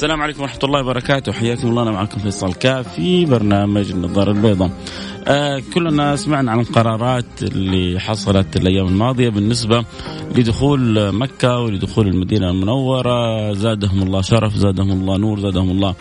السلام 0.00 0.22
عليكم 0.22 0.42
ورحمة 0.42 0.60
الله 0.64 0.80
وبركاته. 0.80 1.32
حياكم 1.32 1.68
الله. 1.68 1.82
أنا 1.82 1.90
معكم 1.90 2.18
فيصل 2.18 2.54
كاف 2.54 2.94
في 2.94 3.24
برنامج 3.24 3.90
النظارة 3.90 4.30
البيضاء. 4.32 4.70
آه 5.26 5.62
كلنا 5.74 6.16
سمعنا 6.16 6.50
عن 6.50 6.60
القرارات 6.60 7.42
اللي 7.42 8.00
حصلت 8.00 8.56
الأيام 8.56 8.86
الماضية 8.86 9.28
بالنسبة 9.28 9.84
لدخول 10.36 11.12
مكة 11.12 11.58
ولدخول 11.58 12.08
المدينة 12.08 12.50
المنورة. 12.50 13.52
زادهم 13.52 14.02
الله 14.02 14.20
شرف 14.20 14.54
زادهم 14.54 14.90
الله 14.90 15.16
نور 15.16 15.40
زادهم 15.40 15.70
الله 15.70 15.94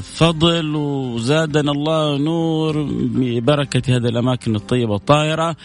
فضل 0.00 0.76
وزادنا 0.76 1.72
الله 1.72 2.18
نور 2.18 2.82
ببركة 2.92 3.96
هذه 3.96 4.08
الأماكن 4.08 4.56
الطيبة 4.56 4.96
الطاهرة 4.96 5.56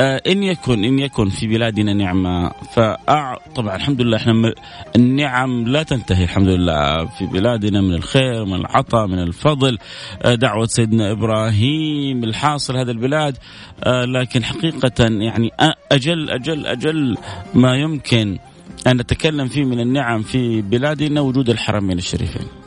آه 0.00 0.22
إن 0.26 0.42
يكن 0.42 0.84
إن 0.84 0.98
يكن 0.98 1.28
في 1.28 1.46
بلادنا 1.46 1.92
نعمة. 1.92 2.50
فأع 2.74 3.38
طبعا 3.56 3.76
الحمد 3.76 4.00
لله 4.00 4.16
إحنا 4.16 4.52
النعم 4.96 5.68
لا 5.68 5.82
تنتهي 5.82 6.24
الحمد 6.24 6.48
لله. 6.48 7.04
في 7.04 7.26
بلادنا 7.26 7.80
من 7.80 7.94
الخير 7.94 8.44
من 8.44 8.54
العطاء 8.54 9.06
من 9.06 9.18
الفضل. 9.18 9.78
آه 10.22 10.34
دعوة 10.34 10.66
سيدنا 10.66 11.12
إبراهيم 11.12 12.24
الحاصل 12.24 12.76
هذا 12.76 12.90
البلاد. 12.90 13.36
آه 13.84 14.04
لكن 14.04 14.44
حقيقة 14.44 15.04
يعني 15.04 15.50
أجل 15.92 16.30
أجل 16.30 16.66
أجل 16.66 17.16
ما 17.54 17.76
يمكن 17.76 18.38
أن 18.86 18.96
نتكلم 18.96 19.48
فيه 19.48 19.64
من 19.64 19.80
النعم 19.80 20.22
في 20.22 20.62
بلادنا 20.62 21.20
وجود 21.20 21.50
الحرمين 21.50 21.98
الشريفين. 21.98 22.63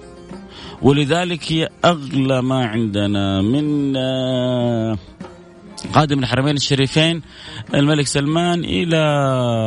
ولذلك 0.81 1.51
هي 1.51 1.69
أغلى 1.85 2.41
ما 2.41 2.65
عندنا 2.65 3.41
من 3.41 3.93
قادم 5.93 6.19
الحرمين 6.19 6.55
الشريفين 6.55 7.21
الملك 7.73 8.07
سلمان 8.07 8.63
إلى 8.63 8.97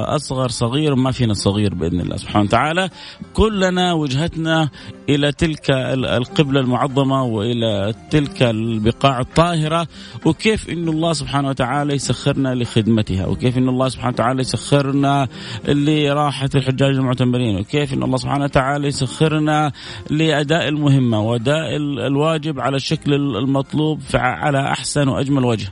أصغر 0.08 0.48
صغير 0.48 0.94
ما 0.94 1.11
فينا 1.11 1.34
صغير 1.34 1.75
بإذن 1.75 2.00
الله 2.00 2.16
سبحانه 2.16 2.44
وتعالى. 2.44 2.91
كلنا 3.34 3.92
وجهتنا 3.92 4.69
إلى 5.08 5.33
تلك 5.33 5.70
القبلة 5.70 6.61
المعظمة 6.61 7.22
وإلى 7.22 7.94
تلك 8.11 8.42
البقاع 8.42 9.20
الطاهرة 9.20 9.86
وكيف 10.27 10.70
إن 10.70 10.88
الله 10.88 11.12
سبحانه 11.12 11.48
وتعالى 11.48 11.94
يسخرنا 11.94 12.55
لخدمتها 12.55 13.27
وكيف 13.27 13.58
إن 13.58 13.69
الله 13.69 13.88
سبحانه 13.88 14.12
وتعالى 14.12 14.41
يسخرنا 14.41 15.28
لراحة 15.69 16.50
الحجاج 16.55 16.94
المعتمرين 16.94 17.56
وكيف 17.61 17.94
إن 17.94 18.03
الله 18.03 18.16
سبحانه 18.16 18.44
وتعالى 18.44 18.88
يسخرنا 18.88 19.72
لأداء 20.11 20.69
المهمة 20.69 21.20
وأداء 21.20 21.77
الواجب 22.06 22.61
على 22.61 22.77
الشكل 22.77 23.14
المطلوب 23.14 24.00
على 24.15 24.60
أحسن 24.60 25.09
وأجمل 25.09 25.44
وجه. 25.44 25.69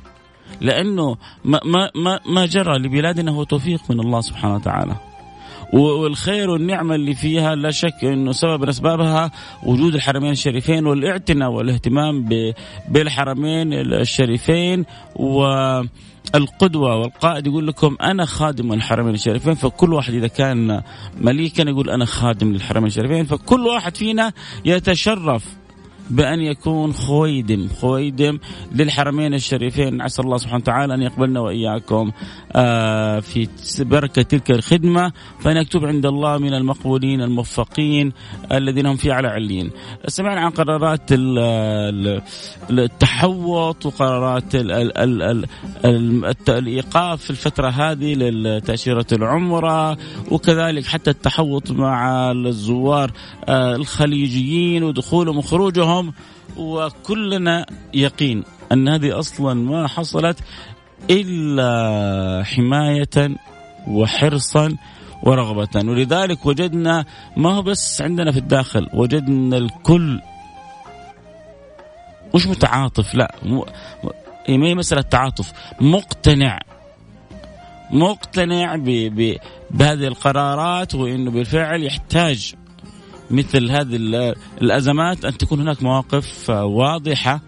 لأنه 0.61 1.17
ما 1.45 1.61
ما 1.65 1.91
ما, 1.95 2.21
ما 2.27 2.47
جرى 2.47 2.79
لبلادنا 2.79 3.31
هو 3.31 3.45
توفيق 3.45 3.81
من 3.91 4.01
الله 4.01 4.21
سبحانه 4.21 4.55
وتعالى. 4.55 4.97
والخير 5.73 6.51
والنعمة 6.51 6.95
اللي 6.95 7.15
فيها 7.15 7.55
لا 7.55 7.71
شك 7.71 8.05
إنه 8.05 8.33
سبب 8.33 8.63
من 8.63 8.69
أسبابها 8.69 9.31
وجود 9.63 9.95
الحرمين 9.95 10.31
الشريفين 10.31 10.87
والاعتناء 10.87 11.51
والاهتمام 11.51 12.29
بالحرمين 12.89 13.73
الشريفين 13.73 14.85
و 15.17 15.45
القدوة 16.35 16.97
والقائد 16.97 17.47
يقول 17.47 17.67
لكم 17.67 17.97
أنا 18.03 18.25
خادم 18.25 18.73
الحرمين 18.73 19.15
الشريفين 19.15 19.55
فكل 19.55 19.93
واحد 19.93 20.15
إذا 20.15 20.27
كان 20.27 20.83
مليكا 21.21 21.63
يقول 21.63 21.91
أنا 21.91 22.05
خادم 22.05 22.53
للحرمين 22.53 22.87
الشريفين 22.87 23.25
فكل 23.25 23.67
واحد 23.67 23.97
فينا 23.97 24.33
يتشرف 24.65 25.58
بأن 26.11 26.41
يكون 26.41 26.93
خويدم 26.93 27.69
خويدم 27.81 28.39
للحرمين 28.75 29.35
الشريفين. 29.35 30.03
عسى 30.03 30.23
الله 30.23 30.37
سبحانه 30.37 30.63
وتعالى 30.63 30.95
أن 30.95 31.03
يقبلنا 31.03 31.41
وإياكم 31.41 32.11
آه، 32.53 33.21
في 33.21 33.49
بركة 33.81 34.23
تلك 34.23 34.51
الخدمة. 34.51 35.13
فأن 35.41 35.57
يكتب 35.57 35.85
عند 35.85 36.07
الله 36.07 36.39
من 36.39 36.55
المقبولين 36.55 37.23
الموفقين 37.23 38.13
الذين 38.53 38.87
هم 38.87 38.97
في 38.97 39.13
على 39.13 39.29
علين 39.29 39.71
سمعنا 40.07 40.41
عن 40.41 40.51
قرارات 40.51 41.01
التحوط 42.71 43.87
وقرارات 43.87 44.55
الإيقاف 46.49 47.23
في 47.23 47.31
الفترة 47.31 47.69
هذه 47.69 48.15
لتأشيرة 48.15 49.07
العمرة 49.13 49.99
وكذلك 50.31 50.87
حتى 50.87 51.11
التحوط 51.11 51.71
مع 51.71 52.31
الزوار 52.31 53.11
آه، 53.49 53.77
الخليجيين 53.77 54.83
ودخولهم 54.83 55.39
وخروجهم. 55.39 55.98
اليوم 56.01 56.15
وكلنا 56.57 57.67
يقين 57.95 58.45
أن 58.73 58.89
هذه 58.89 59.19
أصلا 59.19 59.55
ما 59.55 59.87
حصلت 59.87 60.39
إلا 61.11 62.45
حماية 62.45 63.37
وحرصا 63.87 64.77
ورغبة 65.23 65.91
ولذلك 65.91 66.47
وجدنا 66.47 67.05
ما 67.37 67.55
هو 67.55 67.63
بس 67.63 68.03
عندنا 68.03 68.33
في 68.33 68.39
الداخل 68.39 68.89
وجدنا 68.95 69.57
الكل 69.57 70.21
مش 72.35 72.47
متعاطف 72.47 73.15
لا 73.15 73.35
ما 74.49 74.67
هي 74.67 74.75
مسألة 74.75 75.03
تعاطف 75.03 75.53
مقتنع 75.81 76.59
مقتنع. 77.91 78.77
بهذه 79.71 80.07
القرارات 80.07 80.95
وإنه 80.95 81.31
بالفعل 81.31 81.83
يحتاج 81.83 82.55
مثل 83.31 83.71
هذه 83.71 83.97
الأزمات 84.63 85.25
أن 85.25 85.39
تكون 85.39 85.61
هناك 85.61 85.83
مواقف 85.83 86.51
واضحة 86.51 87.41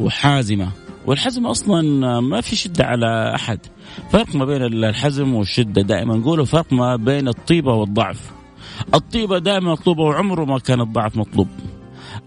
وحازمة. 0.00 0.68
والحزم 1.06 1.46
أصلا 1.46 2.20
ما 2.20 2.40
في 2.40 2.56
شدة 2.56 2.84
على 2.84 3.34
أحد. 3.34 3.58
فرق 4.10 4.36
ما 4.36 4.44
بين 4.44 4.62
الحزم 4.62 5.34
والشدة. 5.34 5.82
دائما 5.82 6.16
نقوله 6.16 6.44
فرق 6.44 6.72
ما 6.72 6.96
بين 6.96 7.28
الطيبة 7.28 7.74
والضعف. 7.74 8.32
الطيبة 8.94 9.38
دائما 9.38 9.72
مطلوبة 9.72 10.02
وعمره 10.02 10.44
ما 10.44 10.58
كان 10.58 10.80
الضعف 10.80 11.16
مطلوب. 11.16 11.48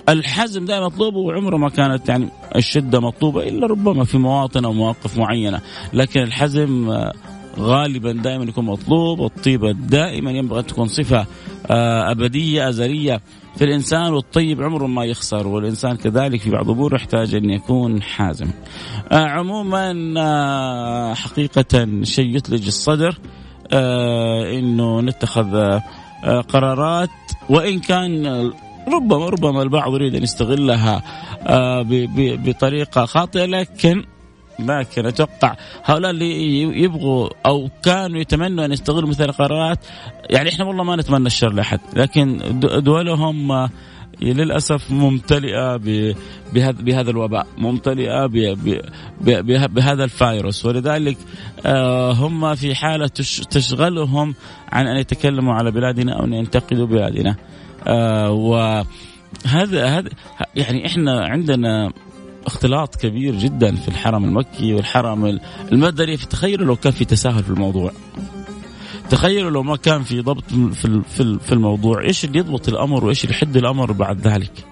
الحزم 0.09 0.65
دائما 0.65 0.85
مطلوب 0.85 1.15
وعمره 1.15 1.57
ما 1.57 1.69
كانت 1.69 2.09
يعني 2.09 2.29
الشدة 2.55 2.99
مطلوبة 2.99 3.43
إلا 3.43 3.67
ربما 3.67 4.03
في 4.03 4.17
مواطن 4.17 4.65
أو 4.65 4.73
مواقف 4.73 5.17
معينة. 5.17 5.61
لكن 5.93 6.21
الحزم 6.21 6.99
غالبا 7.59 8.11
دائما 8.11 8.43
يكون 8.43 8.65
مطلوب 8.65 9.19
والطيبة 9.19 9.71
دائما 9.71 10.31
ينبغي 10.31 10.59
أن 10.59 10.65
تكون 10.65 10.87
صفة 10.87 11.25
آه، 11.71 12.11
أبدية 12.11 12.69
أزلية 12.69 13.21
في 13.55 13.63
الإنسان 13.63 14.13
والطيب 14.13 14.61
عمره 14.61 14.87
ما 14.87 15.05
يخسر 15.05 15.47
والإنسان 15.47 15.95
كذلك 15.95 16.41
في 16.41 16.49
بعض 16.49 16.69
الأمور 16.69 16.95
يحتاج 16.95 17.35
أن 17.35 17.49
يكون 17.49 18.01
حازم. 18.01 18.47
آه، 19.11 19.25
عموما 19.25 20.13
آه، 20.17 21.13
حقيقة 21.13 22.03
شيء 22.03 22.35
يثلج 22.35 22.67
الصدر 22.67 23.17
أنه 24.53 25.01
نتخذ 25.01 25.79
قرارات 26.49 27.09
وإن 27.49 27.79
كان 27.79 28.25
ربما 28.87 29.29
ربما 29.29 29.61
البعض 29.61 29.93
يريد 29.93 30.15
أن 30.15 30.23
يستغلها 30.23 31.03
بطريقة 32.45 33.05
خاطئة 33.05 33.45
لكن 33.45 34.03
لكن 34.59 35.05
أتوقع 35.05 35.55
هؤلاء 35.83 36.11
اللي 36.11 36.61
يبغوا 36.61 37.29
أو 37.45 37.69
كانوا 37.83 38.19
يتمنوا 38.19 38.65
أن 38.65 38.71
يستغلوا 38.71 39.09
مثل 39.09 39.23
القرارات 39.23 39.79
يعني 40.29 40.49
إحنا 40.49 40.65
والله 40.65 40.83
ما 40.83 40.95
نتمنى 40.95 41.27
الشر 41.27 41.53
لأحد 41.53 41.79
لكن 41.95 42.59
دولهم 42.59 43.69
للأسف 44.21 44.91
ممتلئة 44.91 45.77
بهذا 46.53 46.81
بهذا 46.81 47.09
الوباء 47.11 47.47
ممتلئة 47.57 48.25
بهذا 49.67 50.03
الفيروس 50.03 50.65
ولذلك 50.65 51.17
آه، 51.65 52.11
هم 52.11 52.55
في 52.55 52.75
حالة 52.75 53.07
تشغلهم 53.51 54.35
عن 54.71 54.87
أن 54.87 54.97
يتكلموا 54.97 55.53
على 55.53 55.71
بلادنا 55.71 56.13
أو 56.13 56.25
أن 56.25 56.33
ينتقدوا 56.33 56.85
بلادنا 56.87 57.35
آه، 57.87 58.31
وهذا 58.31 58.85
هذا 59.85 60.09
يعني 60.55 60.85
إحنا 60.85 61.25
عندنا 61.25 61.91
اختلاط 62.45 62.95
كبير 62.95 63.35
جدا 63.35 63.75
في 63.75 63.87
الحرم 63.87 64.25
المكي 64.25 64.73
والحرم 64.73 65.39
المدني. 65.71 66.17
فتخيلوا 66.17 66.65
لو 66.65 66.75
كان 66.75 66.91
في 66.91 67.05
تساهل 67.05 67.43
في 67.43 67.49
الموضوع. 67.49 67.91
تخيلوا 69.09 69.51
لو 69.51 69.63
ما 69.63 69.75
كان 69.75 70.03
في 70.03 70.21
ضبط 70.21 70.43
في 71.03 71.39
في 71.39 71.51
الموضوع. 71.51 72.01
إيش 72.03 72.25
اللي 72.25 72.39
يضبط 72.39 72.67
الأمر 72.67 73.05
وإيش 73.05 73.23
اللي 73.23 73.35
يحد 73.35 73.57
الأمر 73.57 73.91
بعد 73.91 74.27
ذلك؟ 74.27 74.65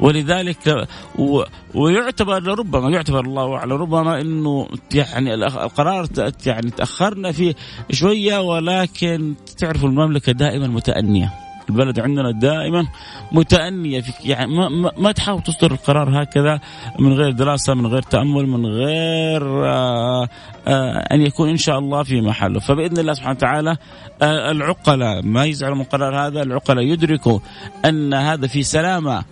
ولذلك 0.00 0.88
و 1.18 1.42
ويعتبر 1.74 2.42
لربما 2.42 2.90
يعتبر 2.90 3.20
الله 3.20 3.56
أعلم 3.56 3.72
ربما 3.72 4.20
إنه 4.20 4.68
يعني 4.94 5.34
القرار 5.34 6.06
يعني 6.46 6.70
تأخرنا 6.70 7.32
فيه 7.32 7.54
شوية 7.90 8.38
ولكن 8.38 9.34
تعرفوا 9.58 9.88
المملكة 9.88 10.32
دائما 10.32 10.66
متأنية. 10.66 11.41
البلد 11.70 12.00
عندنا 12.00 12.30
دائما 12.30 12.86
متأنية 13.32 14.00
في 14.00 14.12
يعني 14.24 14.54
ما, 14.54 14.92
ما, 14.98 15.12
تحاول 15.12 15.42
تصدر 15.42 15.72
القرار 15.72 16.22
هكذا 16.22 16.60
من 16.98 17.12
غير 17.12 17.30
دراسة 17.30 17.74
من 17.74 17.86
غير 17.86 18.02
تأمل 18.02 18.46
من 18.46 18.66
غير 18.66 19.66
آآ 19.66 20.28
آآ 20.68 21.14
أن 21.14 21.20
يكون 21.20 21.48
إن 21.48 21.56
شاء 21.56 21.78
الله 21.78 22.02
في 22.02 22.20
محله. 22.20 22.60
فبإذن 22.60 22.98
الله 22.98 23.12
سبحانه 23.12 23.36
وتعالى 23.36 23.76
العقلاء 24.22 25.22
ما 25.22 25.44
يزعلوا 25.44 25.76
من 25.76 25.82
القرار 25.82 26.26
هذا 26.26 26.42
العقلاء 26.42 26.84
يدركوا 26.84 27.38
أن 27.84 28.14
هذا 28.14 28.46
في 28.46 28.62
سلامة 28.62 29.24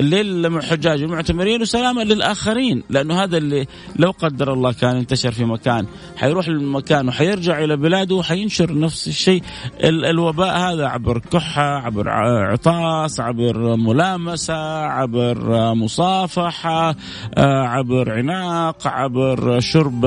للحجاج 0.00 1.02
المعتمرين 1.02 1.62
وسلاما 1.62 2.02
للآخرين 2.02 2.82
لأنه 2.90 3.22
هذا 3.22 3.36
اللي 3.36 3.66
لو 3.96 4.10
قدر 4.10 4.52
الله 4.52 4.72
كان 4.72 4.96
انتشر 4.96 5.32
في 5.32 5.44
مكان 5.44 5.86
حيروح 6.16 6.48
للمكان 6.48 7.08
وحيرجع 7.08 7.64
إلى 7.64 7.76
بلاده 7.76 8.14
وحينشر 8.14 8.78
نفس 8.78 9.08
الشيء. 9.08 9.42
الوباء 9.84 10.58
هذا 10.58 10.86
عبر 10.86 11.18
كحة 11.18 11.62
عبر 11.62 12.08
عطاس 12.08 13.20
عبر 13.20 13.76
ملامسة 13.76 14.84
عبر 14.86 15.74
مصافحة 15.74 16.96
عبر 17.38 18.12
عناق 18.12 18.86
عبر 18.86 19.60
شرب 19.60 20.04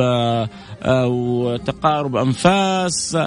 أو 0.83 1.57
تقارب 1.57 2.15
أنفاس 2.15 3.17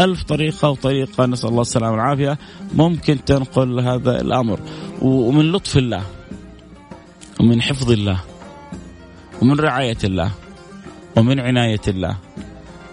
ألف 0.00 0.22
طريقة 0.22 0.70
وطريقة. 0.70 1.26
نسأل 1.26 1.48
الله 1.48 1.62
السلامة 1.62 1.92
والعافية. 1.92 2.38
ممكن 2.74 3.24
تنقل 3.24 3.80
هذا 3.80 4.20
الأمر. 4.20 4.60
ومن 5.02 5.52
لطف 5.52 5.76
الله 5.76 6.02
ومن 7.40 7.62
حفظ 7.62 7.90
الله 7.90 8.20
ومن 9.42 9.60
رعاية 9.60 9.98
الله 10.04 10.30
ومن 11.16 11.40
عناية 11.40 11.80
الله 11.88 12.16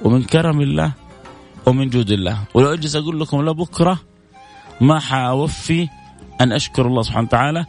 ومن 0.04 0.24
كرم 0.24 0.62
الله 0.62 0.92
ومن 1.66 1.90
جود 1.90 2.12
الله. 2.12 2.38
ولو 2.54 2.74
أجلس 2.74 2.96
أقول 2.96 3.20
لكم 3.20 3.42
لبكرة 3.50 4.00
ما 4.82 5.00
حأوفي 5.00 5.88
أن 6.42 6.52
أشكر 6.52 6.88
الله 6.88 7.02
سبحانه 7.02 7.28
وتعالى. 7.28 7.66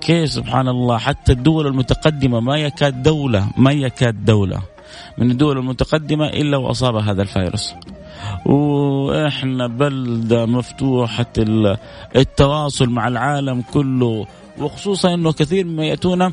كيف 0.00 0.30
سبحان 0.30 0.68
الله؟ 0.68 0.98
حتى 0.98 1.32
الدول 1.32 1.66
المتقدمة 1.66 2.40
ما 2.40 2.56
يكاد 2.56 3.02
دولة 3.02 3.50
ما 3.56 3.72
يكاد 3.72 4.24
دولة. 4.24 4.62
من 5.18 5.30
الدول 5.30 5.58
المتقدمة 5.58 6.26
إلا 6.26 6.56
وأصاب 6.56 6.96
هذا 6.96 7.22
الفيروس. 7.22 7.74
وإحنا 8.46 9.66
بلدة 9.66 10.46
مفتوحة 10.46 11.32
التواصل 12.16 12.90
مع 12.90 13.08
العالم 13.08 13.62
كله 13.72 14.26
وخصوصا 14.60 15.14
إنه 15.14 15.32
كثير 15.32 15.64
مما 15.64 15.84
يأتون 15.84 16.32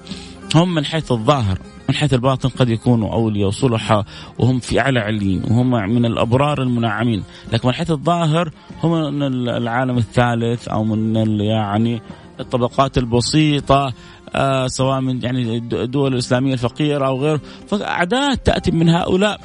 هم 0.56 0.74
من 0.74 0.86
حيث 0.86 1.12
الظاهر 1.12 1.58
من 1.90 1.96
حيث 1.96 2.14
الباطن 2.14 2.50
قد 2.50 2.70
يكونوا 2.70 3.14
أولياء 3.14 3.48
وصلحاء 3.48 4.06
وهم 4.40 4.60
في 4.60 4.80
اعلى 4.80 5.00
عليين 5.00 5.44
وهم 5.44 5.72
من 5.72 6.06
الأبرار 6.06 6.62
المنعمين، 6.62 7.24
لكن 7.54 7.68
من 7.68 7.74
حيث 7.74 7.92
الظاهر 7.92 8.52
هم 8.84 9.14
من 9.14 9.50
العالم 9.50 9.98
الثالث 9.98 10.68
أو 10.68 10.84
من 10.84 11.40
يعني 11.40 12.02
الطبقات 12.40 12.98
البسيطة 12.98 13.94
آه 14.36 14.68
سواء 14.68 15.02
من 15.02 15.24
يعني 15.24 15.58
الدول 15.58 16.14
الإسلامية 16.14 16.54
الفقيرة 16.54 17.08
أو 17.08 17.22
غيره، 17.22 17.42
فاعداد 17.68 18.38
تأتي 18.38 18.72
من 18.72 18.90
هؤلاء 18.90 19.40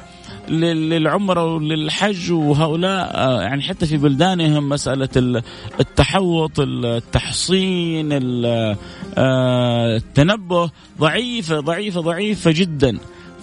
للعمرة 0.49 1.45
وللحج 1.45 2.31
وهؤلاء 2.31 3.11
آه، 3.15 3.41
يعني 3.41 3.61
حتى 3.61 3.85
في 3.85 3.97
بلدانهم 3.97 4.69
مسألة 4.69 5.43
التحوط 5.79 6.59
التحصين 6.59 8.09
آه، 9.17 9.95
التنبه 9.95 10.71
ضعيفة 10.99 11.59
ضعيفة 11.59 12.01
ضعيفة 12.01 12.51
جدا. 12.51 12.97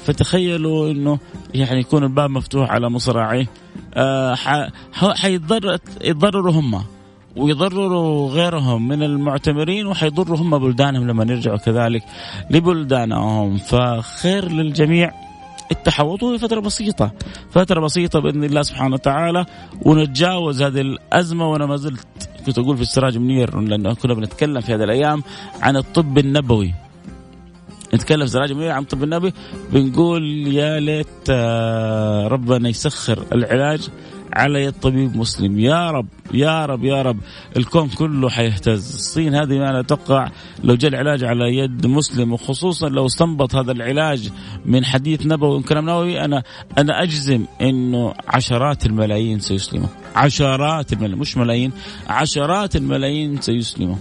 فتخيلوا 0.04 0.90
إنه 0.90 1.18
يعني 1.54 1.80
يكون 1.80 2.04
الباب 2.04 2.30
مفتوح 2.30 2.70
على 2.70 2.90
مصراعيه 2.90 3.46
آه، 3.94 4.34
حيضر 4.92 5.78
يتضرروا 6.04 6.52
هم. 6.52 6.84
ويضرروا 7.38 8.30
غيرهم 8.30 8.88
من 8.88 9.02
المعتمرين 9.02 9.86
وحيضروا 9.86 10.36
هم 10.36 10.58
بلدانهم 10.58 11.08
لما 11.08 11.24
يرجعوا 11.24 11.56
كذلك 11.56 12.02
لبلدانهم. 12.50 13.56
فخير 13.56 14.52
للجميع. 14.52 15.12
التحوط 15.72 16.24
هو 16.24 16.38
فترة 16.38 16.60
بسيطة. 16.60 17.10
فترة 17.50 17.80
بسيطة 17.80 18.20
بإذن 18.20 18.44
الله 18.44 18.62
سبحانه 18.62 18.94
وتعالى. 18.94 19.46
ونتجاوز 19.82 20.62
هذه 20.62 20.80
الأزمة 20.80 21.50
وأنا 21.50 21.66
ما 21.66 21.76
زلت 21.76 22.06
كنت 22.46 22.58
أقول 22.58 22.76
في 22.76 22.82
السراج 22.82 23.18
منير 23.18 23.60
لأنه 23.60 23.94
كنا 23.94 24.14
بنتكلم 24.14 24.60
في 24.60 24.74
هذه 24.74 24.84
الأيام 24.84 25.22
عن 25.62 25.76
الطب 25.76 26.18
النبوي. 26.18 26.74
نتكلم 27.94 28.26
في 28.26 28.32
سراج 28.32 28.52
منير 28.52 28.70
عن 28.70 28.82
الطب 28.82 29.02
النبوي. 29.02 29.32
بنقول 29.72 30.48
يا 30.48 30.80
ليت 30.80 31.06
آه، 31.30 32.28
ربنا 32.28 32.68
يسخر 32.68 33.24
العلاج. 33.32 33.88
على 34.32 34.64
يد 34.64 34.72
طبيب 34.72 35.16
مسلم. 35.16 35.58
يا 35.58 35.90
رب 35.90 36.06
يا 36.34 36.66
رب 36.66 36.84
يا 36.84 37.02
رب. 37.02 37.18
الكون 37.56 37.88
كله 37.88 38.28
حيهتز. 38.30 38.94
الصين 38.94 39.34
هذه 39.34 39.58
ما 39.58 39.72
لا 39.72 39.82
تقع. 39.82 40.30
لو 40.64 40.74
جاء 40.74 40.90
العلاج 40.90 41.24
على 41.24 41.56
يد 41.56 41.86
مسلم 41.86 42.32
وخصوصا 42.32 42.88
لو 42.88 43.06
استنبط 43.06 43.54
هذا 43.54 43.72
العلاج 43.72 44.30
من 44.66 44.84
حديث 44.84 45.26
نبوي 45.26 45.58
وكلام 45.58 45.90
نبوي 45.90 46.24
أنا 46.24 46.42
أنا 46.78 47.02
أجزم 47.02 47.44
إنه 47.60 48.14
عشرات 48.28 48.86
الملايين 48.86 49.40
سيسلموا. 49.40 49.88
عشرات 50.16 50.92
الملايين 50.92 51.18
مش 51.18 51.36
ملايين 51.36 51.72
عشرات 52.08 52.76
الملايين 52.76 53.40
سيسلموا. 53.40 53.96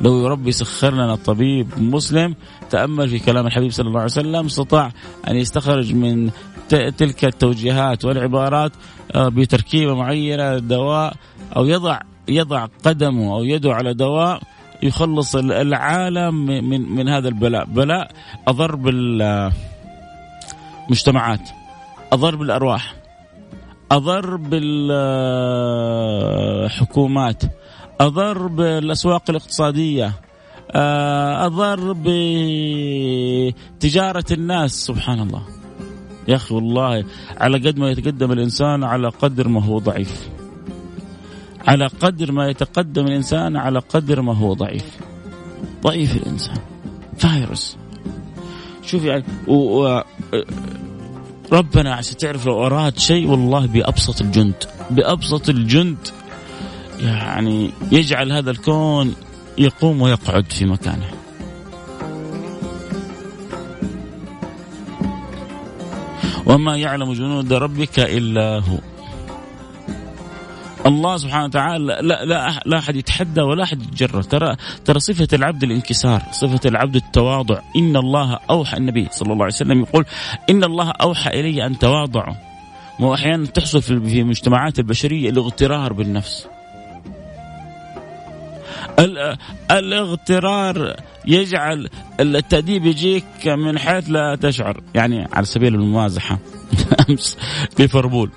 لو 0.00 0.26
ربي 0.26 0.52
سخر 0.52 0.94
لنا 0.94 1.14
طبيب 1.14 1.68
مسلم 1.78 2.34
تأمل 2.70 3.08
في 3.08 3.18
كلام 3.18 3.46
الحبيب 3.46 3.70
صلى 3.70 3.88
الله 3.88 4.00
عليه 4.00 4.10
وسلم 4.12 4.46
استطاع 4.46 4.92
أن 5.28 5.36
يستخرج 5.36 5.94
من 5.94 6.30
تلك 6.68 7.24
التوجيهات 7.24 8.04
والعبارات 8.04 8.72
آه، 9.14 9.28
بتركيبة 9.28 9.94
معينة 9.94 10.58
دواء 10.58 11.14
أو 11.56 11.66
يضع 11.66 11.98
يضع 12.28 12.66
قدمه 12.84 13.34
أو 13.34 13.44
يده 13.44 13.74
على 13.74 13.94
دواء 13.94 14.40
يخلص 14.82 15.36
العالم 15.36 16.34
من 16.46 16.80
من 16.94 17.08
هذا 17.08 17.28
البلاء، 17.28 17.64
بلاء 17.64 18.10
أضر 18.48 18.76
بالمجتمعات 18.76 19.50
أضر 22.12 22.36
بالأرواح 22.36 22.94
أضر 23.92 24.36
بالحكومات 26.76 27.42
أضر 28.00 28.46
بالأسواق 28.46 29.22
الاقتصادية 29.30 30.12
آه، 30.70 31.46
أضر 31.46 31.92
بتجارة 33.78 34.24
الناس 34.32 34.86
سبحان 34.86 35.20
الله. 35.20 35.42
يا 36.28 36.36
أخي 36.36 36.54
والله 36.54 37.04
على 37.36 37.68
قد 37.68 37.78
ما 37.78 37.90
يتقدم 37.90 38.32
الإنسان 38.32 38.84
على 38.84 39.08
قدر 39.08 39.48
ما 39.48 39.64
هو 39.64 39.78
ضعيف. 39.78 40.28
على 41.66 41.86
قدر 41.86 42.32
ما 42.32 42.48
يتقدم 42.48 43.06
الإنسان 43.06 43.56
على 43.56 43.78
قدر 43.78 44.22
ما 44.22 44.34
هو 44.34 44.54
ضعيف. 44.54 44.98
ضعيف 45.82 46.16
الإنسان. 46.16 46.58
فايروس 47.18 47.76
شوف 48.82 49.04
يعني 49.04 49.24
و... 49.46 49.54
و... 49.54 50.02
ربنا 51.52 51.94
عشان 51.94 52.16
تعرف 52.16 52.46
لو 52.46 52.66
أراد 52.66 52.98
شيء 52.98 53.26
والله 53.26 53.66
بأبسط 53.66 54.20
الجند. 54.20 54.64
بأبسط 54.90 55.48
الجند 55.48 55.96
يعني 57.00 57.70
يجعل 57.92 58.32
هذا 58.32 58.50
الكون 58.50 59.14
يقوم 59.58 60.02
ويقعد 60.02 60.52
في 60.52 60.64
مكانه. 60.64 61.23
وما 66.46 66.76
يعلم 66.76 67.12
جنود 67.12 67.52
ربك 67.52 67.98
إلا 67.98 68.58
هو. 68.58 68.78
الله 70.86 71.16
سبحانه 71.16 71.44
وتعالى 71.44 71.84
لا 71.84 72.24
لا 72.24 72.60
لا 72.66 72.78
أحد 72.78 72.96
يتحدى 72.96 73.40
ولا 73.40 73.62
أحد 73.62 73.82
يتجرأ. 73.82 74.22
ترى 74.22 74.56
ترى 74.84 75.00
صفة 75.00 75.28
العبد 75.32 75.62
الانكسار 75.62 76.22
صفة 76.32 76.60
العبد 76.66 76.96
التواضع. 76.96 77.58
إن 77.76 77.96
الله 77.96 78.38
اوحى 78.50 78.76
النبي 78.76 79.08
صلى 79.10 79.32
الله 79.32 79.44
عليه 79.44 79.54
وسلم 79.54 79.80
يقول 79.80 80.04
إن 80.50 80.64
الله 80.64 80.90
أوحى 80.90 81.40
إلي 81.40 81.66
أن 81.66 81.78
تواضعوا. 81.78 82.34
واحيانا 83.00 83.46
تحصل 83.46 83.82
في 83.82 83.90
المجتمعات 84.20 84.78
البشرية 84.78 85.30
الاغترار 85.30 85.92
بالنفس. 85.92 86.46
الاغترار 89.70 90.96
يجعل 91.26 91.88
التأديب 92.20 92.86
يجيك 92.86 93.46
من 93.46 93.78
حيث 93.78 94.10
لا 94.10 94.36
تشعر. 94.40 94.80
يعني 94.94 95.28
على 95.32 95.46
سبيل 95.46 95.74
الممازحة 95.74 96.38
أمس 97.10 97.38
ليفربول. 97.78 98.30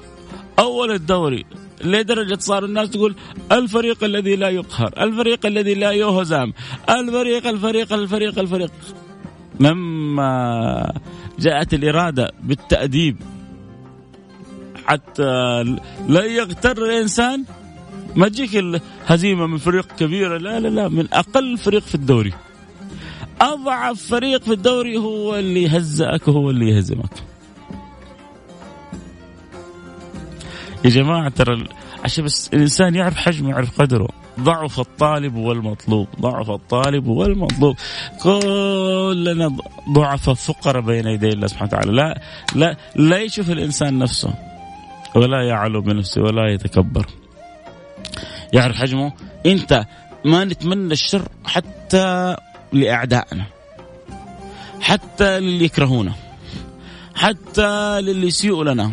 أول 0.60 0.92
الدوري 0.92 1.46
لدرجة 1.84 2.38
صار 2.40 2.66
الناس 2.66 2.90
تقول 2.90 3.16
الفريق 3.52 4.04
الذي 4.04 4.36
لا 4.36 4.50
يقهر 4.50 4.94
الفريق 5.00 5.46
الذي 5.46 5.74
لا 5.74 5.92
يهزم 5.92 6.52
الفريق 6.90 7.48
الفريق 7.48 7.94
الفريق 7.94 8.40
الفريق. 8.40 8.72
لما 9.60 10.94
جاءت 11.40 11.74
الإرادة 11.74 12.32
بالتأديب. 12.44 13.18
حتى 14.86 15.64
لا 16.08 16.24
يغتر 16.26 16.86
الإنسان 16.86 17.44
ما 18.16 18.30
تجيك 18.30 18.52
الهزيمة 18.56 19.48
من 19.48 19.58
فريق 19.58 19.88
كبيرة 20.00 20.38
لا 20.38 20.60
لا 20.60 20.68
لا 20.68 20.88
من 20.88 21.08
أقل 21.14 21.58
فريق 21.58 21.82
في 21.82 21.96
الدوري. 21.96 22.34
أضعف 23.42 24.02
فريق 24.02 24.44
في 24.44 24.54
الدوري 24.54 24.98
هو 24.98 25.36
اللي 25.36 25.64
يهزئك 25.64 26.28
وهو 26.28 26.50
اللي 26.50 26.70
يهزمك. 26.70 27.24
يا 30.86 30.90
جماعة 30.90 31.30
ترى 31.30 31.68
عشان 32.04 32.26
بس 32.26 32.50
الإنسان 32.54 32.96
يعرف 32.96 33.16
حجمه 33.16 33.50
يعرف 33.50 33.82
قدره. 33.82 34.08
ضعف 34.40 34.80
الطالب 34.80 35.36
والمطلوب 35.36 36.08
ضعف 36.22 36.50
الطالب 36.50 37.08
والمطلوب 37.08 37.76
كلنا 38.22 39.58
ضعف 39.92 40.30
فقراء 40.30 40.82
بين 40.82 41.08
يدي 41.08 41.30
الله 41.30 41.48
سبحانه 41.48 41.70
وتعالى. 41.72 41.92
لا 41.92 42.22
لا 42.56 42.78
لا 42.96 43.20
يشوف 43.20 43.50
الإنسان 43.50 44.00
نفسه 44.00 44.34
ولا 45.16 45.48
يعلو 45.48 45.82
بنفسه 45.82 46.22
ولا 46.22 46.54
يتكبر. 46.54 47.06
يعرف 48.54 48.76
حجمه؟ 48.76 49.14
أنت 49.46 49.86
ما 50.26 50.46
نتمنى 50.46 50.94
الشر 50.94 51.28
حتى 51.46 52.36
لأعدائنا 52.74 53.46
حتى 54.82 55.40
للي 55.40 55.66
يكرهونا 55.66 56.14
حتى 57.16 58.02
للي 58.02 58.28
يسيئوا 58.28 58.64
لنا. 58.64 58.92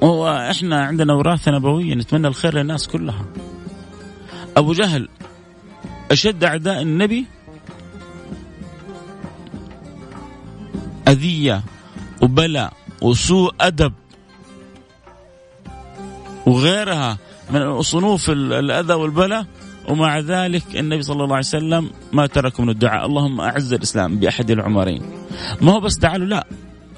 وإحنا 0.00 0.84
عندنا 0.84 1.14
وراثة 1.14 1.52
نبوية 1.52 1.94
نتمنى 1.94 2.28
الخير 2.28 2.54
للناس 2.54 2.88
كلها. 2.88 3.24
أبو 4.56 4.72
جهل 4.72 5.08
أشد 6.10 6.44
أعداء 6.44 6.82
النبي 6.82 7.26
أذية 11.08 11.62
وبلاء 12.22 12.72
وسوء 13.02 13.54
أدب 13.60 13.92
وغيرها 16.46 17.18
من 17.50 17.82
صنوف 17.82 18.30
الأذى 18.30 18.94
والبلاء. 18.94 19.46
ومع 19.88 20.18
ذلك 20.18 20.76
النبي 20.76 21.02
صلى 21.02 21.24
الله 21.24 21.36
عليه 21.36 21.46
وسلم 21.46 21.90
ما 22.12 22.26
ترك 22.26 22.60
من 22.60 22.68
الدعاء. 22.70 23.06
اللهم 23.06 23.40
أعز 23.40 23.72
الإسلام 23.72 24.16
بأحد 24.16 24.50
العمرين. 24.50 25.02
ما 25.60 25.72
هو 25.72 25.80
بس 25.80 25.98
دعا 25.98 26.18
له 26.18 26.26
لا. 26.26 26.46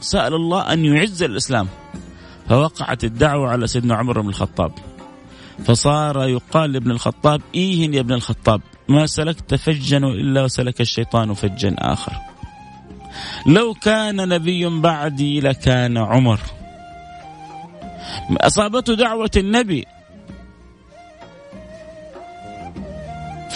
سأل 0.00 0.35
الله 0.35 0.73
أن 0.73 0.85
يعز 0.85 1.23
الإسلام. 1.23 1.69
فوقعت 2.49 3.05
الدعوة 3.05 3.49
على 3.49 3.66
سيدنا 3.66 3.95
عمر 3.95 4.21
بن 4.21 4.28
الخطاب. 4.28 4.73
فصار 5.64 6.28
يقال 6.28 6.73
لابن 6.73 6.90
الخطاب 6.90 7.40
إيه 7.55 7.95
يا 7.95 8.00
ابن 8.00 8.12
الخطاب 8.12 8.61
ما 8.88 9.07
سلكت 9.07 9.55
فجا 9.55 9.99
إلا 9.99 10.45
وسلك 10.45 10.81
الشيطان 10.81 11.35
فجا 11.35 11.75
آخر. 11.78 12.12
لو 13.47 13.75
كان 13.75 14.28
نبي 14.28 14.81
بعدي 14.81 15.40
لكان 15.40 15.99
عمر. 15.99 16.40
أصابته 18.31 18.95
دعوة 18.95 19.31
النبي. 19.37 19.87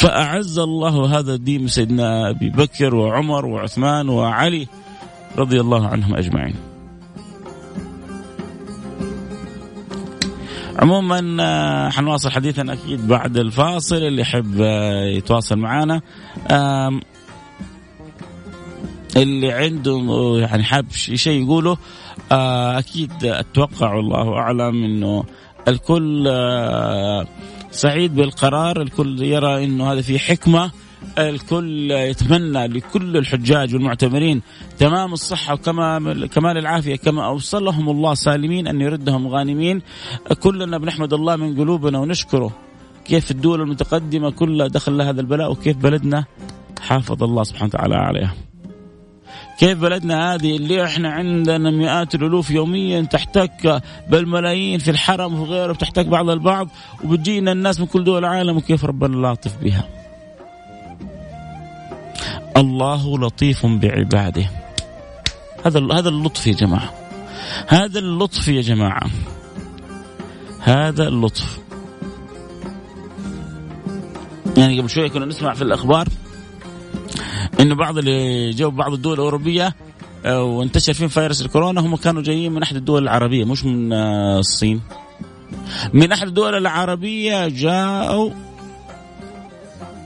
فأعز 0.00 0.58
الله 0.58 1.18
هذا 1.18 1.34
الدين 1.34 1.68
سيدنا 1.68 2.30
أبي 2.30 2.50
بكر 2.50 2.94
وعمر 2.94 3.46
وعثمان 3.46 4.08
وعلي 4.08 4.66
رضي 5.36 5.60
الله 5.60 5.86
عنهم 5.86 6.14
أجمعين. 6.14 6.54
عموما 10.78 11.36
آه، 11.40 11.90
حنواصل 11.90 12.30
حديثنا 12.30 12.72
أكيد 12.72 13.08
بعد 13.08 13.36
الفاصل 13.36 13.96
اللي 13.96 14.22
يحب 14.22 14.60
آه، 14.60 15.04
يتواصل 15.04 15.58
معنا 15.58 16.00
اللي 19.16 19.52
عنده 19.52 20.36
يعني 20.38 20.62
حاب 20.64 20.90
شيء 20.92 21.42
يقوله 21.42 21.76
آه، 22.32 22.78
أكيد 22.78 23.24
أتوقع 23.24 23.94
والله 23.94 24.32
أعلم 24.32 24.84
إنه 24.84 25.24
الكل 25.68 26.28
سعيد 27.70 28.14
بالقرار. 28.14 28.82
الكل 28.82 29.22
يرى 29.22 29.64
إنه 29.64 29.92
هذا 29.92 30.00
فيه 30.02 30.18
حكمة. 30.18 30.70
الكل 31.18 31.90
يتمنى 31.90 32.66
لكل 32.66 33.16
الحجاج 33.16 33.74
والمعتمرين 33.74 34.42
تمام 34.78 35.12
الصحة 35.12 35.54
وكمال 35.54 36.26
كمال 36.26 36.58
العافية. 36.58 36.96
كما 36.96 37.26
أوصلهم 37.26 37.88
الله 37.88 38.14
سالمين 38.14 38.68
أن 38.68 38.80
يردهم 38.80 39.28
غانمين. 39.28 39.82
كلنا 40.40 40.78
بنحمد 40.78 41.12
الله 41.12 41.36
من 41.36 41.56
قلوبنا 41.56 41.98
ونشكره. 41.98 42.56
كيف 43.04 43.30
الدول 43.30 43.60
المتقدمة 43.60 44.30
كلها 44.30 44.68
دخل 44.68 44.98
لها 44.98 45.10
هذا 45.10 45.20
البلاء 45.20 45.50
وكيف 45.50 45.76
بلدنا؟ 45.76 46.24
حافظ 46.80 47.22
الله 47.22 47.42
سبحانه 47.42 47.70
وتعالى 47.74 47.94
عليها. 47.94 48.34
كيف 49.60 49.78
بلدنا 49.78 50.34
هذه 50.34 50.56
اللي 50.56 50.84
إحنا 50.84 51.10
عندنا 51.10 51.70
مئات 51.70 52.14
الألوف 52.14 52.50
يوميا 52.50 53.02
تحتك 53.02 53.82
بالملايين 54.08 54.78
في 54.78 54.90
الحرم 54.90 55.40
وغيره 55.40 55.72
بتحتك 55.72 56.06
بعض 56.06 56.30
البعض 56.30 56.68
وبتجينا 57.04 57.52
الناس 57.52 57.80
من 57.80 57.86
كل 57.86 58.04
دول 58.04 58.18
العالم 58.18 58.56
وكيف 58.56 58.84
ربنا 58.84 59.16
لاطف 59.16 59.56
بها. 59.62 59.88
الله 62.56 63.18
لطيف 63.18 63.66
بعباده. 63.66 64.50
هذا 65.66 65.92
هذا 65.92 66.08
اللطف 66.08 66.46
يا 66.46 66.52
جماعة. 66.52 66.94
هذا 67.66 67.98
اللطف 67.98 68.48
يا 68.48 68.62
جماعة. 68.62 69.10
هذا 70.60 71.08
اللطف. 71.08 71.58
يعني 74.56 74.80
قبل 74.80 74.90
شوية 74.90 75.08
كنا 75.08 75.26
نسمع 75.26 75.54
في 75.54 75.62
الأخبار 75.62 76.08
إنه 77.60 77.74
بعض 77.74 77.98
اللي 77.98 78.50
جو 78.50 78.70
بعض 78.70 78.92
الدول 78.92 79.14
الأوروبية 79.14 79.74
آه، 80.24 80.42
وانتشر 80.42 80.92
فيهم 80.92 81.08
فيروس 81.08 81.42
الكورونا 81.42 81.80
هم 81.80 81.96
كانوا 81.96 82.22
جايين 82.22 82.52
من 82.52 82.62
أحد 82.62 82.76
الدول 82.76 83.02
العربية 83.02 83.44
مش 83.44 83.64
من 83.64 83.92
آه، 83.92 84.38
الصين. 84.38 84.80
من 85.92 86.12
أحد 86.12 86.26
الدول 86.26 86.54
العربية 86.54 87.48
جاءوا 87.48 88.30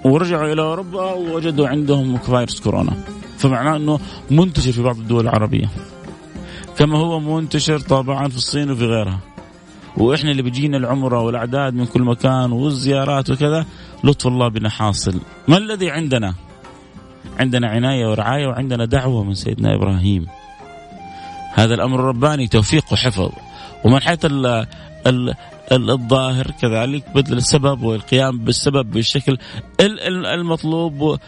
ورجعوا 0.04 0.52
إلى 0.52 0.62
أوروبا 0.62 1.12
ووجدوا 1.12 1.68
عندهم 1.68 2.18
فيروس 2.18 2.60
كورونا. 2.60 2.92
فمعناه 3.38 3.76
إنه 3.76 4.00
منتشر 4.30 4.72
في 4.72 4.82
بعض 4.82 4.96
الدول 4.98 5.24
العربية. 5.24 5.68
كما 6.78 6.98
هو 6.98 7.20
منتشر 7.20 7.78
طبعا 7.78 8.28
في 8.28 8.36
الصين 8.36 8.70
وفي 8.70 8.84
غيرها. 8.84 9.18
وإحنا 9.96 10.30
اللي 10.30 10.42
بيجينا 10.42 10.76
العمرة 10.76 11.20
والأعداد 11.20 11.74
من 11.74 11.86
كل 11.86 12.02
مكان 12.02 12.52
والزيارات 12.52 13.30
وكذا 13.30 13.66
لطف 14.04 14.26
الله 14.26 14.48
بنا 14.48 14.68
حاصل 14.68 15.20
ما 15.48 15.56
الذي 15.56 15.90
عندنا؟ 15.90 16.34
عندنا 17.38 17.68
عناية 17.68 18.06
ورعاية 18.06 18.46
وعندنا 18.46 18.84
دعوة 18.84 19.24
من 19.24 19.34
سيدنا 19.34 19.74
إبراهيم. 19.74 20.26
هذا 21.54 21.74
الأمر 21.74 22.00
الرباني 22.00 22.48
توفيق 22.48 22.92
وحفظ. 22.92 23.30
ومن 23.84 24.00
حيث 24.00 24.26
الظاهر 25.72 26.50
كذلك 26.62 27.04
بذل 27.14 27.36
السبب 27.36 27.82
والقيام 27.82 28.38
بالسبب 28.38 28.90
بالشكل 28.90 29.38
المطلوب 30.10 31.18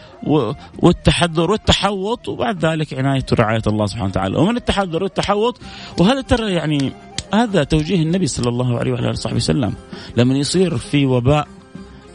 والتحذر 0.79 1.51
والتحوط 1.51 2.27
وبعد 2.27 2.65
ذلك 2.65 2.93
عناية 2.93 3.25
ورعاية 3.31 3.61
الله 3.67 3.85
سبحانه 3.85 4.09
وتعالى. 4.09 4.37
ومن 4.37 4.57
التحذر 4.57 5.03
والتحوط 5.03 5.61
وهذا 5.99 6.21
ترى 6.21 6.53
يعني 6.53 6.91
هذا 7.33 7.63
توجيه 7.63 8.01
النبي 8.03 8.27
صلى 8.27 8.49
الله 8.49 8.79
عليه 8.79 8.91
وعلى 8.91 9.03
آله 9.03 9.11
وصحبه 9.11 9.35
وسلم. 9.35 9.73
لما 10.17 10.37
يصير 10.37 10.77
في 10.77 11.05
وباء 11.05 11.47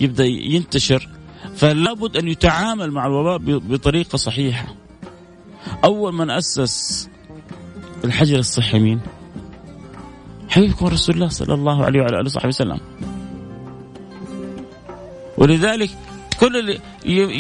يبدأ 0.00 0.24
ينتشر 0.24 1.08
فلا 1.56 1.92
بد 1.92 2.16
أن 2.16 2.28
يتعامل 2.28 2.90
مع 2.90 3.06
الوباء 3.06 3.58
بطريقة 3.58 4.16
صحيحة 4.16 4.74
أول 5.84 6.14
من 6.14 6.30
أسس 6.30 7.08
الحجر 8.04 8.38
الصحي 8.38 8.78
مين؟ 8.78 9.00
حبيبكم 10.48 10.86
رسول 10.86 11.14
الله 11.14 11.28
صلى 11.28 11.54
الله 11.54 11.84
عليه 11.84 12.00
وعلى 12.00 12.16
آله 12.16 12.24
وصحبه 12.24 12.48
وسلم. 12.48 12.80
ولذلك 15.38 15.90
كل 16.40 16.56
اللي 16.56 16.80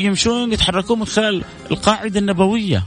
يمشون 0.04 0.52
يتحركون 0.52 0.98
من 0.98 1.04
خلال 1.04 1.44
القاعدة 1.70 2.20
النبوية. 2.20 2.82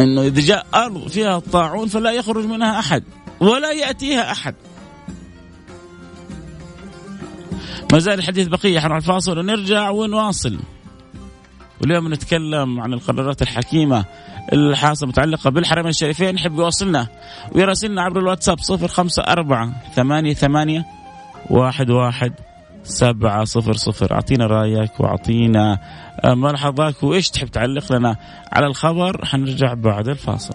إنه 0.00 0.22
إذا 0.22 0.40
جاء 0.40 0.66
أرض 0.74 1.08
فيها 1.08 1.36
الطاعون 1.36 1.88
فلا 1.88 2.10
يخرج 2.10 2.44
منها 2.44 2.78
أحد 2.78 3.04
ولا 3.40 3.72
يأتيها 3.72 4.32
أحد. 4.32 4.54
ما 7.92 7.98
زال 7.98 8.18
الحديث 8.18 8.46
بقية 8.48 8.80
حنروح 8.80 8.96
الفاصل 8.96 9.38
ونرجع 9.38 9.90
ونواصل. 9.90 10.58
واليوم 11.80 12.12
نتكلم 12.12 12.80
عن 12.80 12.92
القرارات 12.92 13.42
الحكيمة 13.42 14.04
الحاصل 14.52 15.06
متعلقة 15.06 15.50
بالحرمين 15.50 15.88
الشريفين. 15.88 16.34
يحب 16.34 16.58
يواصلنا 16.58 17.06
ويراسلنا 17.52 18.02
عبر 18.02 18.20
الواتساب 18.20 18.58
صفر 18.58 18.88
خمسة 18.88 19.22
أربعة 19.22 19.72
ثمانية 19.94 20.34
ثمانية 20.34 20.84
واحد 21.50 21.90
واحد 21.90 22.32
سبعة 22.84 23.44
صفر 23.44 23.72
صفر. 23.72 24.14
أعطينا 24.14 24.46
رأيك 24.46 25.00
وأعطينا 25.00 25.78
ملاحظاتك 26.24 27.02
وإيش 27.02 27.30
تحب 27.30 27.46
تعلق 27.48 27.92
لنا 27.92 28.16
على 28.52 28.66
الخبر؟ 28.66 29.24
حنرجع 29.24 29.74
بعد 29.74 30.08
الفاصل. 30.08 30.54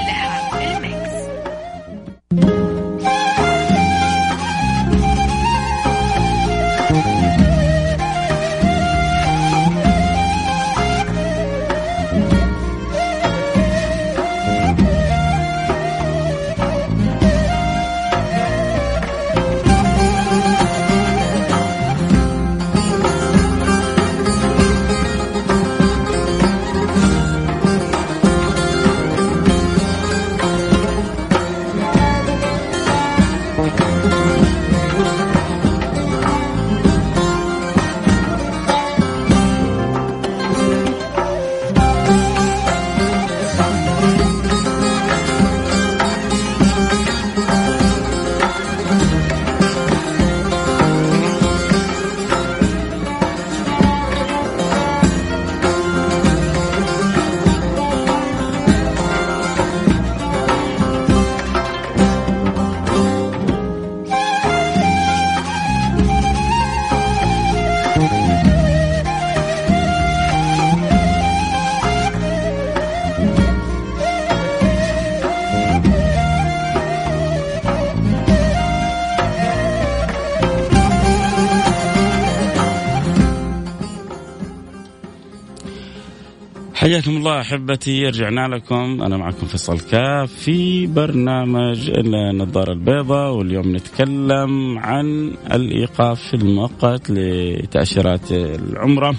حياكم 86.91 87.17
الله 87.17 87.41
أحبتي 87.41 88.05
رجعنا 88.05 88.47
لكم. 88.55 89.03
أنا 89.03 89.17
معكم 89.17 89.47
فيصل 89.47 89.79
كاف 89.79 90.33
في 90.33 90.87
برنامج 90.87 91.89
النظارة 91.89 92.71
البيضاء 92.73 93.33
واليوم 93.33 93.75
نتكلم 93.75 94.79
عن 94.79 95.33
الإيقاف 95.53 96.33
المؤقت 96.33 97.09
لتأشيرات 97.09 98.31
العمرة. 98.31 99.15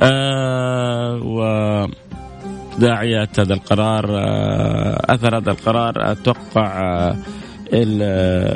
آه 0.00 1.20
و 1.22 1.40
داعيات 2.78 3.40
هذا 3.40 3.54
القرار 3.54 4.18
آه 4.18 5.14
أثر 5.14 5.36
هذا 5.38 5.50
القرار 5.50 6.12
أتوقع 6.12 6.80
آه 6.80 7.16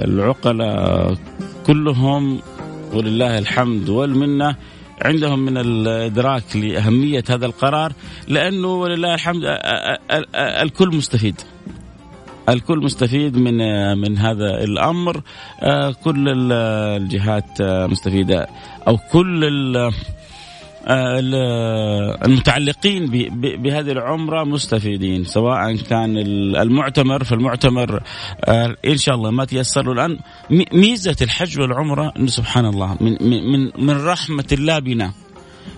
العقلاء 0.04 1.14
كلهم 1.66 2.40
ولله 2.92 3.38
الحمد 3.38 3.88
والمنة 3.88 4.56
عندهم 5.02 5.38
من 5.38 5.58
الإدراك 5.58 6.56
لأهمية 6.56 7.24
هذا 7.30 7.46
القرار 7.46 7.92
لأنه 8.28 8.68
ولله 8.68 9.14
الحمد 9.14 9.42
الكل 10.36 10.88
مستفيد. 10.88 11.40
الكل 12.48 12.78
مستفيد 12.78 13.36
من 13.36 13.58
من 13.98 14.18
هذا 14.18 14.64
الأمر 14.64 15.22
كل 16.04 16.52
الجهات 16.52 17.62
مستفيدة 17.62 18.46
أو 18.88 18.96
كل 19.12 19.44
المتعلقين 22.24 23.06
بهذه 23.62 23.90
العمرة 23.90 24.44
مستفيدين 24.44 25.24
سواء 25.24 25.76
كان 25.76 26.16
المعتمر 26.56 27.24
فالمعتمر 27.24 28.02
إن 28.86 28.96
شاء 28.96 29.14
الله 29.14 29.30
ما 29.30 29.44
تيسر 29.44 29.82
له 29.82 29.92
الان 29.92 30.18
ميزة 30.72 31.16
الحج 31.22 31.60
والعمرة 31.60 32.12
انه 32.16 32.26
سبحان 32.26 32.66
الله 32.66 32.96
من 33.00 33.16
من 33.20 33.86
من 33.86 34.06
رحمة 34.06 34.48
الله 34.52 34.78
بنا 34.78 35.12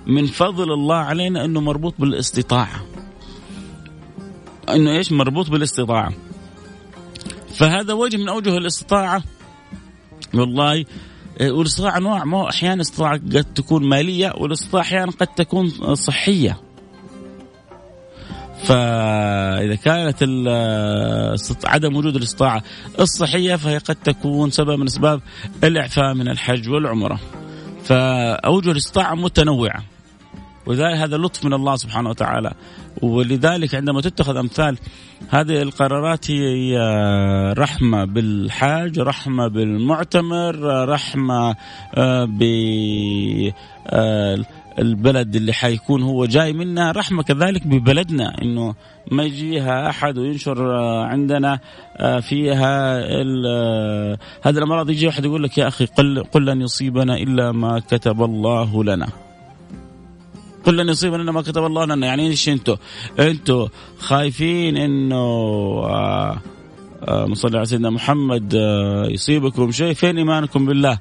من 0.07 0.27
فضل 0.27 0.73
الله 0.73 0.97
علينا 0.97 1.45
إنه 1.45 1.61
مربوط 1.61 1.95
بالاستطاعة. 1.99 2.81
إنه 4.69 4.90
إيش؟ 4.90 5.12
مربوط 5.12 5.51
بالاستطاعة. 5.51 6.12
فهذا 7.55 7.92
وجه 7.92 8.16
من 8.16 8.29
أوجه 8.29 8.57
الاستطاعة. 8.57 9.23
والله 10.35 10.85
والاستطاعة 11.40 11.96
أنواع 11.96 12.25
ما 12.25 12.49
أحيانا 12.49 12.83
استطاعة 12.83 13.16
قد 13.16 13.46
تكون 13.55 13.88
مالية 13.88 14.33
والاستطاعة 14.37 14.83
أحيانا 14.83 15.12
قد 15.12 15.27
تكون 15.27 15.94
صحية. 15.94 16.61
فإذا 18.62 19.75
كانت 19.75 20.22
عدم 21.64 21.96
وجود 21.96 22.16
الاستطاعة 22.16 22.62
الصحية 23.01 23.57
فهي 23.57 23.79
قد 23.79 23.96
تكون 23.96 24.51
سبب 24.51 24.79
من 24.79 24.87
أسباب 24.87 25.20
الإعفاء 25.64 26.14
من 26.14 26.29
الحج 26.29 26.68
والعمرة. 26.68 27.20
فأوجه 27.85 28.70
الاستطاعة 28.70 29.14
متنوعة. 29.14 29.85
وذلك 30.66 30.96
هذا 30.96 31.16
لطف 31.16 31.44
من 31.44 31.52
الله 31.55 31.76
سبحانه 31.76 32.11
وتعالى. 32.11 32.52
ولذلك 33.02 33.74
عندما 33.74 34.00
تتخذ 34.00 34.37
أمثال 34.37 34.79
هذه 35.31 35.62
القرارات 35.62 36.31
هي 36.31 36.79
رحمة 37.59 38.05
بالحاج 38.05 38.98
رحمة 38.98 39.48
بالمعتمر 39.48 40.57
رحمة 40.88 41.57
ب 42.24 42.42
البلد 44.79 45.37
اللي 45.37 45.52
حيكون 45.52 46.02
هو 46.02 46.24
جاي 46.24 46.52
منها 46.52 46.92
رحمة 46.92 47.22
كذلك 47.22 47.66
ببلدنا 47.66 48.42
إنه 48.42 48.74
ما 49.11 49.22
يجيها 49.22 49.88
أحد 49.88 50.18
وينشر 50.18 50.74
عندنا 51.05 51.59
فيها 52.20 52.98
هذه 54.42 54.59
الأمراض. 54.59 54.90
يجي 54.90 55.07
واحد 55.07 55.24
يقول 55.24 55.42
لك 55.42 55.59
يا 55.59 55.68
أخي 55.68 55.87
قل 55.87 56.24
قل 56.24 56.46
لن 56.46 56.61
يصيبنا 56.61 57.16
إلا 57.16 57.52
ما 57.52 57.79
كتب 57.79 58.22
الله 58.22 58.85
لنا. 58.85 59.09
قل 60.66 60.76
لن 60.76 60.88
يصيبنا 60.88 61.33
ما 61.33 61.42
كتب 61.42 61.64
الله 61.64 61.85
لنا 61.85 62.07
يعني 62.07 62.26
إيش 62.26 62.48
أنتوا؟ 62.48 62.76
أنتوا 63.18 63.68
خايفين 63.98 64.76
إنه 64.76 65.16
آه 65.16 66.38
آه 67.09 67.35
على 67.44 67.66
سيدنا 67.66 67.90
محمد 67.90 68.55
آه 68.55 69.07
يصيبكم 69.07 69.72
شيء 69.72 69.94
فين 69.94 70.18
إيمانكم 70.18 70.66
بالله؟ 70.66 70.98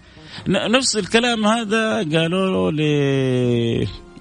نفس 0.47 0.97
الكلام 0.97 1.45
هذا 1.45 1.97
قالوا 1.97 2.71
ل 2.71 2.81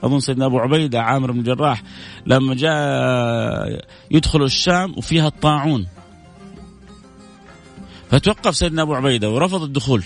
أظن 0.04 0.20
سيدنا 0.20 0.46
أبو 0.46 0.59
عبيدة 0.59 1.02
عامر 1.02 1.33
بن 1.33 1.38
الجراح 1.38 1.83
لما 2.26 2.54
جاء 2.54 3.85
يدخل 4.11 4.42
الشام 4.42 4.94
وفيها 4.96 5.28
الطاعون 5.28 5.87
فتوقف 8.11 8.57
سيدنا 8.57 8.83
أبو 8.83 8.94
عبيدة 8.94 9.30
ورفض 9.30 9.62
الدخول 9.62 10.04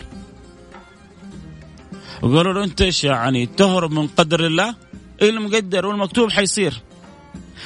وقالوا 2.22 2.52
له 2.52 2.64
أنت 2.64 2.82
إيش 2.82 3.04
يعني 3.04 3.46
تهرب 3.46 3.92
من 3.92 4.06
قدر 4.06 4.46
الله؟ 4.46 4.74
المقدر 5.22 5.86
والمكتوب 5.86 6.30
حيصير. 6.30 6.82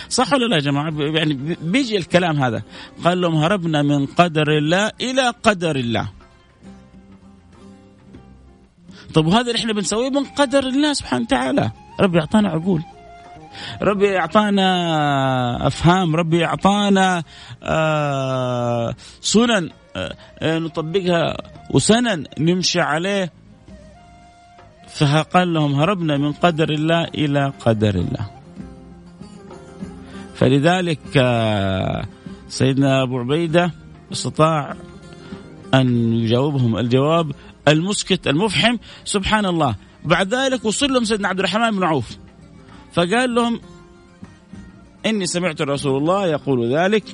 صح 0.08 0.32
ولا 0.32 0.46
لا 0.46 0.56
يا 0.56 0.60
جماعة؟ 0.60 0.92
يعني 0.98 1.56
بيجي 1.62 1.96
الكلام 1.96 2.42
هذا. 2.42 2.62
قال 3.04 3.20
لهم 3.20 3.34
هربنا 3.34 3.82
من 3.82 4.06
قدر 4.06 4.58
الله 4.58 4.90
إلى 5.00 5.34
قدر 5.42 5.76
الله. 5.76 6.08
طب 9.14 9.26
وهذا 9.26 9.40
اللي 9.40 9.58
إحنا 9.58 9.72
بنسويه؟ 9.72 10.10
من 10.10 10.24
قدر 10.24 10.58
الله 10.58 10.92
سبحانه 10.92 11.22
وتعالى. 11.22 11.70
ربي 12.00 12.20
أعطانا 12.20 12.48
عقول. 12.48 12.82
ربي 13.82 14.18
أعطانا 14.18 15.66
أفهام. 15.66 16.16
ربي 16.16 16.44
أعطانا 16.44 17.22
آه 17.62 18.94
سنن 19.20 19.70
آه 19.96 20.58
نطبقها 20.58 21.36
وسنن 21.70 22.24
نمشي 22.38 22.80
عليه. 22.80 23.32
فقال 24.94 25.54
لهم 25.54 25.74
هربنا 25.74 26.16
من 26.16 26.32
قدر 26.32 26.70
الله 26.70 27.04
إلى 27.04 27.52
قدر 27.60 27.94
الله. 27.94 28.30
فلذلك 30.34 31.16
آه، 31.16 32.04
سيدنا 32.48 33.02
أبو 33.02 33.18
عبيدة 33.18 33.72
استطاع 34.12 34.76
أن 35.74 36.12
يجاوبهم 36.12 36.76
الجواب 36.76 37.32
المسكت 37.68 38.28
المفحم 38.28 38.76
سبحان 39.04 39.46
الله. 39.46 39.74
بعد 40.04 40.34
ذلك 40.34 40.64
وصل 40.64 40.92
لهم 40.92 41.04
سيدنا 41.04 41.28
عبد 41.28 41.38
الرحمن 41.38 41.70
بن 41.70 41.82
عوف. 41.84 42.16
فقال 42.92 43.34
لهم 43.34 43.60
إني 45.06 45.26
سمعت 45.26 45.62
رسول 45.62 45.96
الله 45.96 46.26
يقول 46.26 46.74
ذلك. 46.76 47.04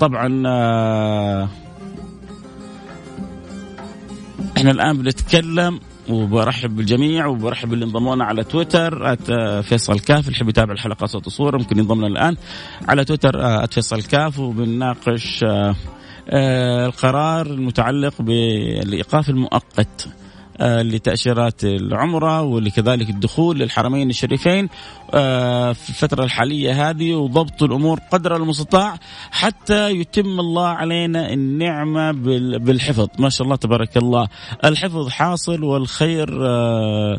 طبعا 0.00 0.42
آه، 0.46 1.48
إحنا 4.56 4.70
الآن 4.70 4.98
بنتكلم 4.98 5.80
وبرحب 6.08 6.76
بالجميع 6.76 7.26
وبرحب 7.26 7.68
باللي 7.68 7.84
انضموا 7.84 8.14
لنا 8.14 8.24
على 8.24 8.44
تويتر 8.44 9.16
فيصل 9.62 10.00
كاف 10.00 10.24
اللي 10.26 10.36
يحب 10.36 10.48
يتابع 10.48 10.72
الحلقة 10.72 11.06
صوت 11.06 11.26
وصوره 11.26 11.58
ممكن 11.58 11.78
ينضم 11.78 11.98
لنا 11.98 12.06
الآن 12.06 12.36
على 12.88 13.04
تويتر 13.04 13.66
فيصل 13.66 14.02
كاف 14.02 14.38
وبنناقش 14.38 15.44
القرار 16.32 17.46
المتعلق 17.46 18.22
بالإيقاف 18.22 19.30
المؤقت. 19.30 20.08
لتأشيرات 20.60 21.64
العمرة 21.64 22.42
ولكذلك 22.42 23.10
الدخول 23.10 23.58
للحرمين 23.58 24.10
الشريفين 24.10 24.68
آه، 25.14 25.72
في 25.72 25.88
الفترة 25.88 26.24
الحالية 26.24 26.90
هذه 26.90 27.14
وضبط 27.14 27.62
الأمور 27.62 28.00
قدر 28.12 28.36
المستطاع 28.36 28.98
حتى 29.30 29.90
يتم 29.90 30.40
الله 30.40 30.66
علينا 30.66 31.32
النعمة 31.32 32.12
بالحفظ. 32.58 33.08
ما 33.18 33.28
شاء 33.28 33.44
الله 33.44 33.56
تبارك 33.56 33.96
الله. 33.96 34.28
الحفظ 34.64 35.08
حاصل 35.08 35.64
والخير 35.64 36.46
آه، 36.46 36.84
آه، 37.04 37.18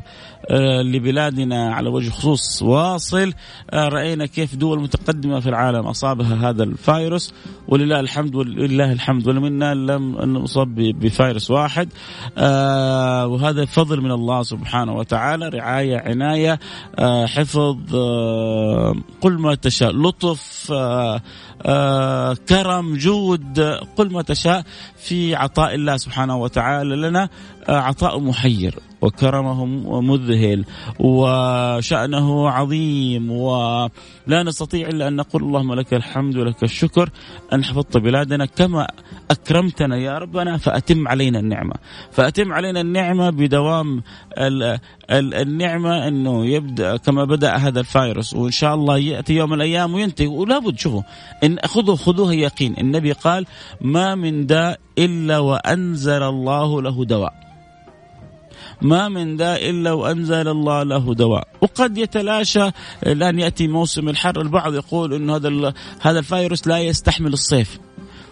لبلادنا 0.81 1.75
على 1.75 1.89
وجه 1.89 2.09
خصوص 2.09 2.61
واصل. 2.61 3.33
رأينا 3.73 4.25
كيف 4.25 4.55
دول 4.55 4.81
متقدمة 4.81 5.39
في 5.39 5.49
العالم 5.49 5.87
أصابها 5.87 6.49
هذا 6.49 6.63
الفيروس. 6.63 7.33
ولله 7.67 7.99
الحمد 7.99 8.35
ولله 8.35 8.91
الحمد 8.91 9.27
ولمنا 9.27 9.73
لم 9.73 10.15
نصاب 10.37 10.75
بفيروس 10.75 11.51
واحد. 11.51 11.89
وهذا 13.27 13.65
فضل 13.65 14.01
من 14.01 14.11
الله 14.11 14.43
سبحانه 14.43 14.93
وتعالى 14.95 15.49
رعاية 15.49 15.97
عناية 15.97 16.59
حفظ 17.25 17.95
آه، 17.95 18.95
قل 19.21 19.39
ما 19.39 19.55
تشاء. 19.55 19.91
لطف 19.91 20.71
آه، 20.71 21.15
آه، 21.15 21.21
كرم 22.49 22.95
جود 22.95 23.59
قل 23.97 24.11
ما 24.11 24.21
تشاء 24.21 24.63
في 24.97 25.35
عطاء 25.35 25.75
الله 25.75 25.97
سبحانه 25.97 26.37
وتعالى 26.37 26.95
لنا. 26.95 27.29
عطاء 27.69 28.19
محير 28.19 28.79
وكرمه 29.01 29.65
مذهل 30.01 30.65
وشأنه 30.99 32.49
عظيم 32.49 33.31
ولا 33.31 34.43
نستطيع 34.43 34.87
إلا 34.87 35.07
أن 35.07 35.15
نقول 35.15 35.43
اللهم 35.43 35.73
لك 35.73 35.93
الحمد 35.93 36.37
ولك 36.37 36.63
الشكر. 36.63 37.09
أن 37.53 37.63
حفظت 37.63 37.97
بلادنا 37.97 38.45
كما 38.45 38.87
أكرمتنا 39.31 39.97
يا 39.97 40.17
ربنا 40.17 40.57
فأتم 40.57 41.07
علينا 41.07 41.39
النعمة. 41.39 41.73
فأتم 42.11 42.53
علينا 42.53 42.81
النعمة 42.81 43.29
بدوام 43.29 44.03
النعمة 45.11 46.07
أنه 46.07 46.45
يبدأ 46.45 46.97
كما 46.97 47.25
بدأ 47.25 47.55
هذا 47.55 47.79
الفيروس. 47.79 48.33
وإن 48.33 48.51
شاء 48.51 48.75
الله 48.75 48.97
يأتي 48.97 49.33
يوم 49.33 49.49
من 49.49 49.55
الأيام 49.55 49.93
وينتهي. 49.93 50.27
ولا 50.27 50.59
بد 50.59 50.79
شوفوا 50.79 51.01
إن 51.45 51.57
خذوا 51.65 51.95
خذوه 51.95 52.33
يقين. 52.33 52.75
النبي 52.77 53.11
قال 53.11 53.45
ما 53.81 54.15
من 54.15 54.45
داء 54.45 54.79
إلا 54.97 55.39
وأنزل 55.39 56.23
الله 56.23 56.81
له 56.81 57.05
دواء. 57.05 57.33
ما 58.81 59.09
من 59.09 59.37
داء 59.37 59.69
إلا 59.69 59.91
وأنزل 59.91 60.47
الله 60.47 60.83
له 60.83 61.13
دواء. 61.13 61.47
وقد 61.61 61.97
يتلاشى 61.97 62.69
الآن 63.05 63.39
يأتي 63.39 63.67
موسم 63.67 64.09
الحر 64.09 64.41
البعض 64.41 64.73
يقول 64.73 65.13
إنه 65.13 65.35
هذا 65.35 65.73
هذا 66.01 66.19
الفيروس 66.19 66.67
لا 66.67 66.79
يستحمل 66.79 67.33
الصيف 67.33 67.79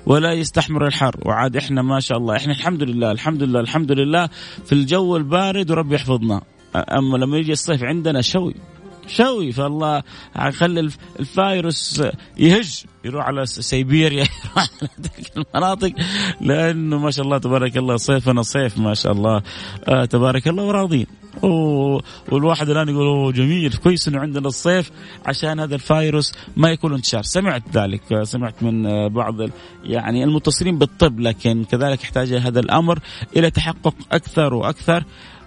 ولا 0.06 0.34
يستحمل 0.34 0.84
الحر. 0.84 1.16
وعاد 1.26 1.58
إحنا 1.58 1.82
ما 1.82 2.00
شاء 2.00 2.18
الله 2.18 2.36
إحنا 2.36 2.54
الحمد 2.54 2.84
لله 2.84 3.12
الحمد 3.12 3.44
لله 3.44 3.60
الحمد 3.60 3.92
لله 3.92 4.30
في 4.66 4.74
الجو 4.74 5.18
البارد 5.18 5.72
ورب 5.72 5.94
يحفظنا. 5.94 6.42
أما 6.76 7.18
لما 7.18 7.38
يجي 7.38 7.52
الصيف 7.52 7.84
عندنا 7.84 8.22
شوي. 8.22 8.56
شوي 9.08 9.52
فالله 9.52 10.04
خلي 10.52 10.90
الفايروس 11.20 12.04
يهج 12.38 12.84
يروح 13.06 13.26
على 13.26 13.46
سيبيريا 13.46 14.24
يروح 14.46 14.58
على 14.58 14.90
تلك 15.04 15.32
المناطق 15.38 15.94
لأنه 16.42 16.98
ما 16.98 17.12
شاء 17.12 17.26
الله 17.26 17.38
تبارك 17.38 17.78
الله 17.78 17.98
صيفنا 17.98 18.42
صيف 18.42 18.78
ما 18.78 18.94
شاء 18.94 19.12
الله 19.12 19.42
آه 19.88 20.06
تبارك 20.06 20.48
الله 20.48 20.64
وراضين. 20.64 21.08
والواحد 22.32 22.70
الآن 22.70 22.90
يقول 22.90 23.08
أوه 23.08 23.32
جميل 23.32 23.74
كويس 23.74 24.08
إنه 24.08 24.20
عندنا 24.20 24.48
الصيف 24.48 24.92
عشان 25.26 25.60
هذا 25.60 25.76
الفايروس 25.76 26.34
ما 26.58 26.70
يكون 26.70 26.94
انتشار. 26.94 27.24
سمعت 27.24 27.64
ذلك 27.74 28.24
سمعت 28.24 28.64
من 28.64 29.08
بعض 29.10 29.36
يعني 29.84 30.24
المتصلين 30.24 30.78
بالطب 30.78 31.20
لكن 31.20 31.64
كذلك 31.64 32.04
يحتاج 32.04 32.34
هذا 32.34 32.60
الأمر 32.60 33.00
إلى 33.38 33.52
تحقق 33.52 33.96
أكثر 34.12 34.54
وأكثر. 34.54 34.98
آه 34.98 35.43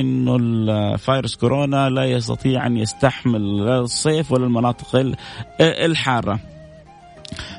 إنه 0.00 0.36
الفيروس 0.36 1.36
كورونا 1.36 1.90
لا 1.90 2.04
يستطيع 2.04 2.66
أن 2.66 2.76
يستحمل 2.76 3.68
الصيف 3.68 4.32
ولا 4.32 4.44
المناطق 4.44 5.14
الحارة. 5.60 6.40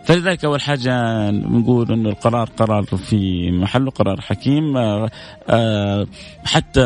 فلذلك 0.05 0.45
أول 0.45 0.61
حاجة 0.61 1.29
نقول 1.31 1.91
إنه 1.91 2.09
القرار 2.09 2.49
قرار 2.57 2.83
في 2.83 3.51
محله 3.51 3.91
قرار 3.91 4.21
حكيم. 4.21 4.77
آه، 4.77 5.09
آه، 5.49 6.07
حتى 6.45 6.81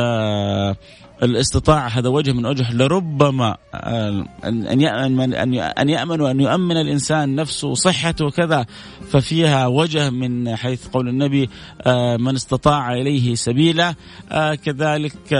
الاستطاعة 1.23 1.87
هذا 1.87 2.09
وجه 2.09 2.33
من 2.33 2.45
وجه 2.45 2.73
لربما 2.73 3.57
آه، 3.73 4.25
أن 4.43 4.81
أن 5.79 5.89
يأمن 5.89 6.21
وأن 6.21 6.39
يؤمن 6.39 6.77
الإنسان 6.77 7.35
نفسه 7.35 7.67
وصحته 7.67 8.25
وكذا 8.25 8.65
ففيها 9.09 9.67
وجه 9.67 10.09
من 10.09 10.55
حيث 10.55 10.87
قول 10.87 11.09
النبي 11.09 11.49
آه، 11.81 12.17
من 12.17 12.35
استطاع 12.35 12.93
إليه 12.93 13.35
سبيلا 13.35 13.95
آه، 14.31 14.55
كذلك 14.55 15.33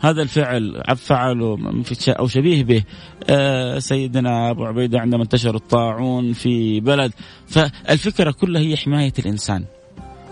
هذا 0.00 0.22
الفعل 0.22 0.82
فعله 0.96 1.58
أو 2.08 2.26
شبيه 2.26 2.64
به 2.64 2.84
سيدنا 3.78 4.50
أبو 4.50 4.64
عبيدة 4.64 5.00
عندما 5.00 5.22
انتشر 5.22 5.54
الطاعون 5.54 6.32
في 6.32 6.80
بلد. 6.80 7.12
فالفكرة 7.46 8.30
كلها 8.30 8.62
هي 8.62 8.76
حماية 8.76 9.12
الإنسان. 9.18 9.64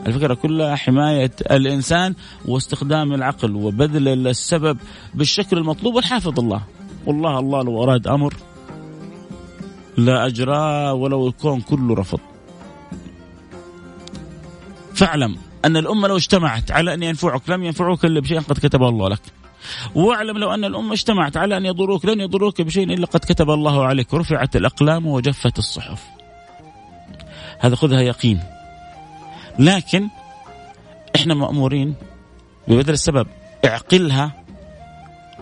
الفكرة 0.06 0.34
كلها 0.34 0.76
حماية 0.76 1.30
الإنسان 1.50 2.14
واستخدام 2.44 3.14
العقل 3.14 3.54
وبذل 3.54 4.28
السبب 4.28 4.78
بالشكل 5.14 5.58
المطلوب 5.58 5.94
والحافظ 5.94 6.38
الله. 6.40 6.62
والله 7.06 7.38
الله 7.38 7.62
لو 7.62 7.82
أراد 7.84 8.06
أمر 8.06 8.34
لا 9.96 10.26
أجراه 10.26 10.94
ولو 10.94 11.28
الكون 11.28 11.60
كله 11.60 11.94
رفض. 11.94 12.20
فاعلم 14.94 15.36
أن 15.64 15.76
الأمة 15.76 16.08
لو 16.08 16.16
اجتمعت 16.16 16.70
على 16.70 16.94
أن 16.94 17.02
ينفعك 17.02 17.50
لم 17.50 17.64
ينفعوك 17.64 18.04
إلا 18.04 18.20
بشيء 18.20 18.40
قد 18.40 18.58
كتبه 18.58 18.88
الله 18.88 19.08
لك. 19.08 19.22
واعلم 19.94 20.38
لو 20.38 20.54
أن 20.54 20.64
الأمة 20.64 20.92
اجتمعت 20.92 21.36
على 21.36 21.56
أن 21.56 21.66
يضروك 21.66 22.04
لن 22.04 22.20
يضروك 22.20 22.62
بشيء 22.62 22.92
إلا 22.92 23.06
قد 23.06 23.20
كتب 23.20 23.50
الله 23.50 23.84
عليك. 23.84 24.14
رفعت 24.14 24.56
الأقلام 24.56 25.06
وجفت 25.06 25.58
الصحف. 25.58 26.02
هذا 27.58 27.74
خذها 27.74 28.00
يقين. 28.00 28.40
لكن 29.60 30.08
إحنا 31.16 31.34
مأمورين 31.34 31.94
ببذل 32.68 32.92
السبب. 32.92 33.26
اعقلها 33.64 34.44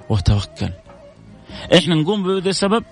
وتوكل. 0.09 0.71
إحنا 1.75 1.95
نقوم 1.95 2.23
ببذل 2.23 2.49
السبب 2.49 2.85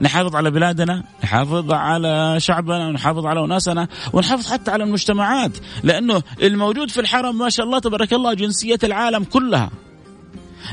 نحافظ 0.00 0.36
على 0.36 0.50
بلادنا 0.50 1.04
نحافظ 1.24 1.72
على 1.72 2.40
شعبنا 2.40 2.88
ونحافظ 2.88 3.26
على 3.26 3.44
أناسنا 3.44 3.88
ونحافظ 4.12 4.52
حتى 4.52 4.70
على 4.70 4.84
المجتمعات. 4.84 5.52
لأنه 5.82 6.22
الموجود 6.42 6.90
في 6.90 7.00
الحرم 7.00 7.38
ما 7.38 7.48
شاء 7.48 7.66
الله 7.66 7.78
تبارك 7.78 8.12
الله 8.12 8.34
جنسية 8.34 8.78
العالم 8.84 9.24
كلها. 9.24 9.70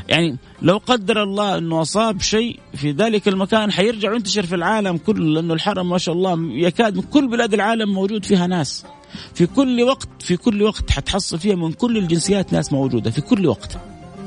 يعني 0.08 0.36
لو 0.62 0.80
قدر 0.86 1.22
الله 1.22 1.58
أنه 1.58 1.82
أصاب 1.82 2.20
شيء 2.20 2.60
في 2.74 2.90
ذلك 2.90 3.28
المكان 3.28 3.72
حيرجع 3.72 4.10
وينتشر 4.10 4.46
في 4.46 4.54
العالم 4.54 4.96
كله 4.96 5.34
لأنه 5.34 5.54
الحرم 5.54 5.88
ما 5.88 5.98
شاء 5.98 6.14
الله 6.14 6.38
يكاد 6.52 6.96
من 6.96 7.02
كل 7.02 7.28
بلاد 7.28 7.54
العالم 7.54 7.94
موجود 7.94 8.24
فيها 8.24 8.46
ناس. 8.46 8.84
في 9.34 9.46
كل 9.46 9.82
وقت 9.82 10.08
في 10.20 10.36
كل 10.36 10.62
وقت 10.62 10.90
حتحصل 10.90 11.38
فيها 11.38 11.54
من 11.56 11.72
كل 11.72 11.98
الجنسيات 11.98 12.52
ناس 12.52 12.72
موجودة 12.72 13.10
في 13.10 13.20
كل 13.20 13.46
وقت. 13.46 13.78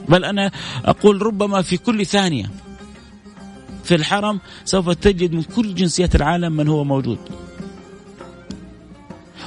بل 0.09 0.25
أنا 0.25 0.51
أقول 0.85 1.21
ربما 1.21 1.61
في 1.61 1.77
كل 1.77 2.05
ثانية. 2.05 2.51
في 3.83 3.95
الحرم 3.95 4.39
سوف 4.65 4.89
تجد 4.89 5.33
من 5.33 5.43
كل 5.43 5.75
جنسيات 5.75 6.15
العالم 6.15 6.51
من 6.51 6.67
هو 6.67 6.83
موجود. 6.83 7.19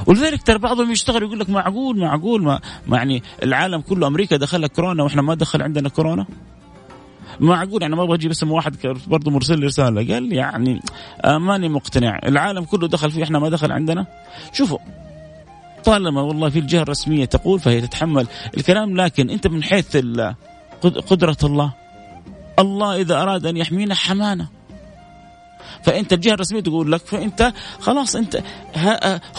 ولذلك 0.06 0.42
ترى 0.42 0.58
بعضهم 0.58 0.90
يشتغل 0.90 1.22
يقول 1.22 1.40
لك 1.40 1.50
معقول 1.50 1.98
معقول 1.98 2.42
ما, 2.42 2.60
ما 2.86 2.96
يعني 2.96 3.22
العالم 3.42 3.80
كله 3.80 4.06
أمريكا 4.06 4.36
دخلها 4.36 4.68
كورونا 4.68 5.02
وإحنا 5.02 5.22
ما 5.22 5.34
دخل 5.34 5.62
عندنا 5.62 5.88
كورونا؟ 5.88 6.26
معقول 7.40 7.82
يعني 7.82 7.96
ما 7.96 8.02
أبغى 8.02 8.14
أجيب 8.14 8.30
اسم 8.30 8.50
واحد 8.50 8.76
برضه 9.06 9.30
مرسل 9.30 9.58
لي 9.58 9.66
رسالة 9.66 10.14
قال 10.14 10.32
يعني 10.32 10.80
آه 11.24 11.38
ماني 11.38 11.68
مقتنع. 11.68 12.20
العالم 12.24 12.64
كله 12.64 12.88
دخل 12.88 13.10
فيه 13.10 13.24
إحنا 13.24 13.38
ما 13.38 13.48
دخل 13.48 13.72
عندنا؟ 13.72 14.06
شوفوا 14.52 14.78
طالما 15.84 16.20
والله 16.22 16.48
في 16.48 16.58
الجهة 16.58 16.82
الرسمية 16.82 17.24
تقول 17.24 17.60
فهي 17.60 17.80
تتحمل 17.80 18.26
الكلام 18.56 18.96
لكن 18.96 19.30
أنت 19.30 19.46
من 19.46 19.62
حيث 19.62 19.96
قدرة 20.82 21.36
الله 21.44 21.72
الله 22.58 23.00
إذا 23.00 23.22
أراد 23.22 23.46
أن 23.46 23.56
يحمينا 23.56 23.94
حمانا. 23.94 24.46
فأنت 25.84 26.12
الجهة 26.12 26.34
الرسمية 26.34 26.60
تقول 26.60 26.92
لك 26.92 27.06
فأنت 27.06 27.52
خلاص 27.80 28.16
أنت 28.16 28.42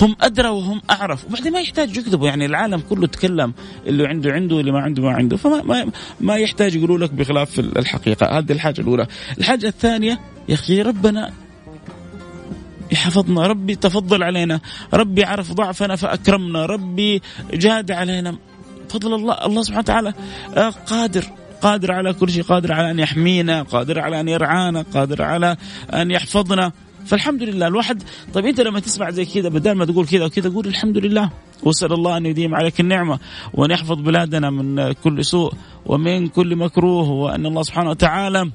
هم 0.01 0.15
أدرى 0.21 0.49
وهم 0.49 0.81
أعرف. 0.89 1.25
وبعدين 1.25 1.51
ما 1.51 1.59
يحتاج 1.59 1.97
يكذبوا 1.97 2.27
يعني 2.27 2.45
العالم 2.45 2.79
كله 2.79 3.07
تكلم 3.07 3.53
اللي 3.87 4.07
عنده 4.07 4.31
عنده 4.31 4.59
اللي 4.59 4.71
ما 4.71 4.79
عنده 4.79 5.03
ما 5.03 5.11
عنده. 5.11 5.37
فما 5.37 5.61
ما, 5.61 5.91
ما 6.21 6.35
يحتاج 6.35 6.75
يقولوا 6.75 6.97
لك 6.97 7.13
بخلاف 7.13 7.59
الحقيقة. 7.59 8.37
هذه 8.37 8.51
الحاجة 8.51 8.81
الأولى. 8.81 9.07
الحاجة 9.37 9.67
الثانية 9.67 10.19
يا 10.49 10.53
أخي 10.53 10.81
ربنا 10.81 11.33
يحفظنا 12.91 13.47
ربي 13.47 13.75
تفضل 13.75 14.23
علينا 14.23 14.59
ربي 14.93 15.23
عرف 15.23 15.51
ضعفنا 15.51 15.95
فأكرمنا 15.95 16.65
ربي 16.65 17.21
جاد 17.53 17.91
علينا. 17.91 18.37
فضل 18.89 19.13
الله 19.13 19.45
الله 19.45 19.61
سبحانه 19.61 19.83
وتعالى 19.83 20.13
آه، 20.57 20.69
قادر 20.69 21.23
قادر 21.61 21.91
على 21.91 22.13
كل 22.13 22.29
شيء 22.29 22.43
قادر 22.43 22.73
على 22.73 22.91
أن 22.91 22.99
يحمينا 22.99 23.63
قادر 23.63 23.99
على 23.99 24.19
أن 24.19 24.27
يرعانا 24.27 24.85
قادر 24.93 25.21
على 25.21 25.57
أن 25.93 26.11
يحفظنا. 26.11 26.71
فالحمد 27.05 27.43
لله 27.43 27.67
الواحد 27.67 28.03
طيب 28.33 28.45
أنت 28.45 28.61
لما 28.61 28.79
تسمع 28.79 29.09
زي 29.09 29.25
كذا 29.25 29.49
بدل 29.49 29.71
ما 29.71 29.85
تقول 29.85 30.07
كذا 30.07 30.25
وكذا 30.25 30.49
قول 30.49 30.67
الحمد 30.67 30.97
لله. 30.97 31.29
وأسأل 31.63 31.93
الله 31.93 32.17
أن 32.17 32.25
يديم 32.25 32.55
عليك 32.55 32.79
النعمة 32.79 33.19
وأن 33.53 33.71
يحفظ 33.71 34.01
بلادنا 34.01 34.49
من 34.49 34.91
كل 34.91 35.25
سوء 35.25 35.53
ومن 35.85 36.27
كل 36.27 36.55
مكروه 36.55 37.09
وأن 37.09 37.45
الله 37.45 37.63
سبحانه 37.63 37.89
وتعالى 37.89 38.51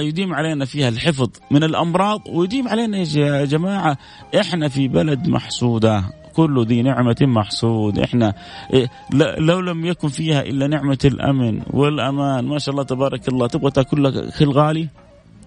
يديم 0.00 0.34
علينا 0.34 0.64
فيها 0.64 0.88
الحفظ 0.88 1.30
من 1.50 1.64
الأمراض 1.64 2.22
ويديم 2.28 2.68
علينا 2.68 2.98
يا 2.98 3.44
جماعة 3.44 3.98
إحنا 4.40 4.68
في 4.68 4.88
بلد 4.88 5.28
محسودة 5.28 6.04
كل 6.34 6.66
ذي 6.66 6.82
نعمة 6.82 7.16
محسود 7.20 7.98
إحنا 7.98 8.34
إيه، 8.72 8.90
لو 9.38 9.60
لم 9.60 9.86
يكن 9.86 10.08
فيها 10.08 10.42
إلا 10.42 10.66
نعمة 10.66 10.98
الأمن 11.04 11.62
والأمان 11.70 12.44
ما 12.44 12.58
شاء 12.58 12.72
الله 12.72 12.84
تبارك 12.84 13.28
الله 13.28 13.46
تبغى 13.46 13.70
تأكل 13.70 14.04
لك 14.04 14.34
خل 14.34 14.50
غالي؟ 14.50 14.88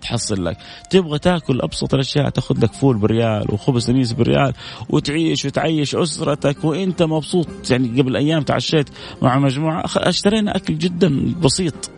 تحصل 0.01 0.45
لك. 0.45 0.57
تبغى 0.89 1.19
تأكل 1.19 1.61
أبسط 1.61 1.93
الأشياء 1.93 2.29
تأخذ 2.29 2.59
لك 2.63 2.73
فول 2.73 2.97
بريال 2.97 3.53
وخبز 3.53 3.87
تميز 3.87 4.11
بريال 4.11 4.53
وتعيش 4.89 5.45
وتعيش 5.45 5.95
أسرتك 5.95 6.63
وأنت 6.63 7.03
مبسوط. 7.03 7.47
يعني 7.71 8.01
قبل 8.01 8.15
أيام 8.15 8.41
تعشيت 8.41 8.89
مع 9.21 9.39
مجموعة 9.39 9.83
اشترينا 9.95 10.55
أكل 10.55 10.77
جدا 10.77 11.33
بسيط. 11.43 11.91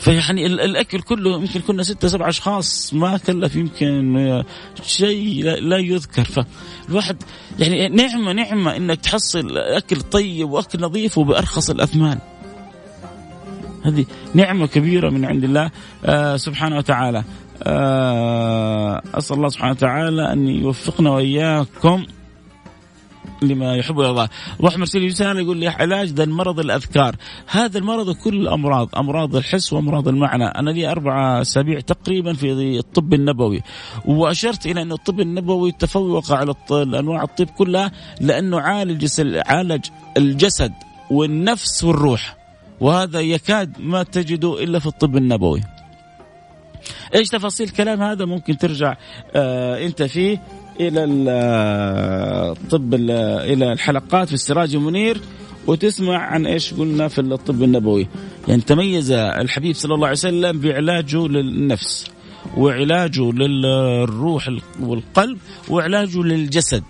فيعني 0.00 0.46
الأكل 0.46 1.00
كله 1.00 1.40
يمكن 1.40 1.60
كنا 1.60 1.82
ستة 1.82 2.08
سبعة 2.08 2.28
أشخاص 2.28 2.94
ما 2.94 3.18
كلف 3.18 3.56
يمكن 3.56 4.42
شيء 4.82 5.44
لا 5.44 5.76
يذكر. 5.76 6.24
فالواحد 6.24 7.22
يعني 7.58 7.88
نعمة 7.88 8.32
نعمة 8.32 8.76
إنك 8.76 9.00
تحصل 9.00 9.58
أكل 9.58 10.00
طيب 10.00 10.50
وأكل 10.50 10.80
نظيف 10.80 11.18
وبأرخص 11.18 11.70
الأثمان. 11.70 12.18
هذه 13.84 14.04
نعمة 14.34 14.66
كبيرة 14.66 15.10
من 15.10 15.24
عند 15.24 15.44
الله 15.44 15.70
آه 16.04 16.36
سبحانه 16.36 16.76
وتعالى. 16.76 17.24
آه 17.62 19.02
أسأل 19.14 19.36
الله 19.36 19.48
سبحانه 19.48 19.72
وتعالى 19.72 20.32
أن 20.32 20.48
يوفقنا 20.48 21.10
وإياكم. 21.10 22.06
لما 23.42 23.76
يحب 23.76 23.96
ويرضى 23.96 24.28
واحد 24.60 24.78
مرسل 24.78 25.04
رسالة 25.04 25.40
يقول 25.40 25.56
لي 25.56 25.68
علاج 25.68 26.08
ذا 26.08 26.24
المرض 26.24 26.60
الأذكار. 26.60 27.16
هذا 27.46 27.78
المرض 27.78 28.14
كل 28.16 28.34
الأمراض 28.34 28.88
أمراض 28.96 29.36
الحس 29.36 29.72
وأمراض 29.72 30.08
المعنى. 30.08 30.44
أنا 30.44 30.70
لي 30.70 30.90
أربع 30.90 31.40
أسابيع 31.40 31.80
تقريبا 31.80 32.32
في 32.32 32.78
الطب 32.78 33.14
النبوي. 33.14 33.62
وأشرت 34.04 34.66
إلى 34.66 34.82
أن 34.82 34.92
الطب 34.92 35.20
النبوي 35.20 35.72
تفوق 35.72 36.32
على 36.32 36.54
أنواع 36.70 37.22
الطب 37.22 37.46
كلها 37.46 37.92
لأنه 38.20 38.60
عالج 38.60 39.20
عالج 39.46 39.86
الجسد 40.16 40.72
والنفس 41.10 41.84
والروح. 41.84 42.36
وهذا 42.80 43.20
يكاد 43.20 43.80
ما 43.80 44.02
تجده 44.02 44.62
إلا 44.62 44.78
في 44.78 44.86
الطب 44.86 45.16
النبوي. 45.16 45.60
إيش 47.14 47.28
تفاصيل 47.28 47.66
الكلام 47.66 48.02
هذا؟ 48.02 48.24
ممكن 48.24 48.58
ترجع 48.58 48.96
آه 49.34 49.86
أنت 49.86 50.02
فيه. 50.02 50.42
إلى 50.80 51.04
الطب 52.52 52.94
إلى 52.94 53.72
الحلقات 53.72 54.28
في 54.28 54.34
السراج 54.34 54.74
المنير 54.74 55.20
وتسمع 55.66 56.18
عن 56.18 56.46
إيش 56.46 56.74
قلنا 56.74 57.08
في 57.08 57.20
الطب 57.20 57.62
النبوي. 57.62 58.08
يعني 58.48 58.62
تميز 58.62 59.12
الحبيب 59.12 59.74
صلى 59.74 59.94
الله 59.94 60.06
عليه 60.06 60.18
وسلم 60.18 60.60
بعلاجه 60.60 61.28
للنفس 61.28 62.10
وعلاجه 62.56 63.32
للروح 63.32 64.50
والقلب 64.80 65.38
وعلاجه 65.68 66.22
للجسد. 66.22 66.82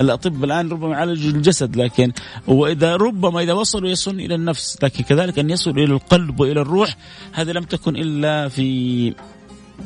الاطباء 0.00 0.44
الآن 0.44 0.68
ربما 0.68 0.92
يعالجوا 0.92 1.30
الجسد 1.30 1.76
لكن 1.76 2.12
وإذا 2.46 2.96
ربما 2.96 3.40
إذا 3.40 3.52
وصلوا 3.52 3.88
يصلون 3.88 4.20
إلى 4.20 4.34
النفس 4.34 4.78
لكن 4.82 5.04
كذلك 5.04 5.38
أن 5.38 5.50
يصلوا 5.50 5.76
إلى 5.76 5.92
القلب 5.92 6.40
وإلى 6.40 6.60
الروح 6.60 6.96
هذا 7.32 7.52
لم 7.52 7.62
تكن 7.62 7.96
إلا 7.96 8.48
في 8.48 9.14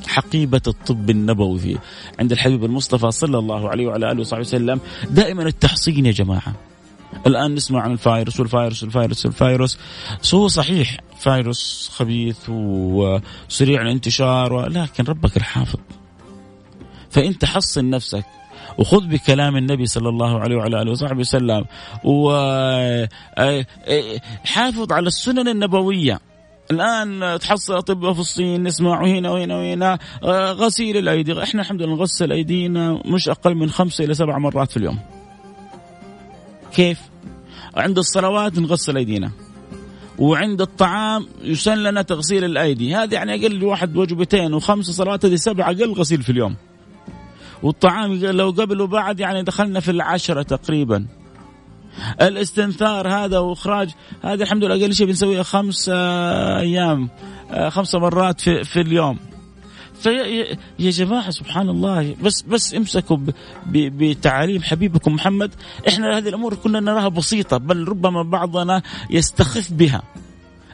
حقيبة 0.07 0.62
الطب 0.66 1.11
النبوي 1.11 1.79
عند 2.20 2.33
الحبيب 2.33 2.64
المصطفى 2.64 3.11
صلى 3.11 3.38
الله 3.38 3.68
عليه 3.68 3.87
وعلى 3.87 4.12
آله 4.12 4.20
وصحبه 4.20 4.40
وسلم 4.40 4.81
دائما 5.11 5.42
التحصين 5.42 6.07
يا 6.07 6.12
جماعة. 6.12 6.55
الآن 7.27 7.55
نسمع 7.55 7.81
عن 7.81 7.92
الفايروس 7.92 8.40
والفايروس 8.40 8.83
والفايروس 8.83 9.27
والفايروس 9.27 9.79
هو 10.35 10.48
صحيح 10.48 10.96
فايروس 11.18 11.90
خبيث 11.94 12.38
وسريع 12.48 13.83
الانتشار 13.83 14.66
لكن 14.68 15.05
ربك 15.05 15.37
الحافظ. 15.37 15.79
فانت 17.11 17.44
حصن 17.44 17.90
نفسك 17.90 18.24
وخذ 18.79 19.07
بكلام 19.07 19.57
النبي 19.57 19.87
صلى 19.87 20.09
الله 20.09 20.40
عليه 20.40 20.57
وعلى 20.57 20.83
آله 20.83 20.90
وصحبه 20.90 21.20
وسلم 21.20 21.64
وحافظ 22.05 23.53
على 24.92 25.07
السنن 25.07 25.48
النبوية. 25.48 26.20
الآن 26.70 27.38
تحصل 27.40 27.76
أطباء 27.76 28.12
في 28.12 28.20
الصين 28.20 28.62
نسمع 28.62 29.07
هنا 29.07 29.31
وهنا 29.31 29.57
وهنا. 29.57 29.98
آه، 30.24 30.52
غسيل 30.52 30.96
الأيدي. 30.96 31.42
إحنا 31.42 31.62
الحمد 31.62 31.83
لله 31.83 31.96
نغسل 31.96 32.33
أيدينا 32.33 33.02
مش 33.04 33.28
أقل 33.28 33.54
من 33.54 33.70
خمسه 33.70 34.04
إلى 34.04 34.14
سبع 34.14 34.38
مرات 34.38 34.70
في 34.70 34.76
اليوم. 34.76 34.98
كيف؟ 36.72 37.00
عند 37.76 37.98
الصلوات 37.98 38.59
نغسل 38.59 38.96
أيدينا. 38.96 39.31
وعند 40.18 40.61
الطعام 40.61 41.26
يسن 41.42 41.78
لنا 41.78 42.02
تغسيل 42.02 42.44
الأيدي. 42.44 42.94
هذه 42.94 43.14
يعني 43.14 43.35
أقل 43.35 43.64
واحد 43.64 43.96
وجبتين 43.96 44.54
وخمس 44.54 44.90
صلوات 44.90 45.24
هذه 45.24 45.37
سبع 45.37 45.70
أقل 45.70 45.92
غسيل 45.92 46.22
في 46.22 46.33
اليوم. 46.33 46.57
والطعام 47.62 48.14
لو 48.14 48.50
قبل 48.50 48.81
وبعد 48.81 49.20
يعني 49.20 49.42
دخلنا 49.42 49.81
في 49.81 49.90
العشرة 49.90 50.42
تقريبا. 50.42 51.07
الاستنثار 52.20 53.08
هذا 53.08 53.38
واخراج 53.38 53.90
هذا 54.22 54.42
الحمد 54.42 54.64
لله 54.64 54.84
أقل 54.84 54.94
شيء 54.94 55.06
بنسويها 55.06 55.42
خمس 55.42 55.88
أيام 55.88 57.08
آه، 57.50 57.68
خمس 57.68 57.94
مرات 57.94 58.40
في, 58.40 58.64
في 58.64 58.80
اليوم. 58.80 59.18
فيا 59.94 60.56
يا 60.78 60.90
جماعة 60.90 61.30
سبحان 61.30 61.68
الله 61.68 62.16
بس 62.22 62.42
بس 62.42 62.74
امسكوا 62.74 63.18
بتعاليم 63.66 64.62
حبيبكم 64.62 65.12
محمد. 65.12 65.54
إحنا 65.88 66.18
هذه 66.18 66.28
الأمور 66.28 66.54
كنا 66.54 66.80
نراها 66.80 67.08
بسيطة 67.08 67.56
بل 67.56 67.88
ربما 67.88 68.22
بعضنا 68.22 68.82
يستخف 69.11 69.72
بها. 69.72 70.02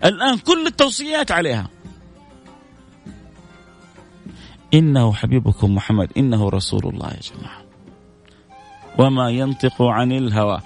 الآن 0.04 0.38
كل 0.38 0.66
التوصيات 0.66 1.30
عليها. 1.30 1.68
إنه 4.74 5.12
حبيبكم 5.12 5.74
محمد 5.74 6.08
إنه 6.16 6.48
رسول 6.48 6.87
الله 6.87 7.08
يا 7.08 7.20
جماعة. 7.20 7.63
وما 8.98 9.30
ينطق 9.30 9.83
عن 9.83 10.12
الهوى. 10.12 10.61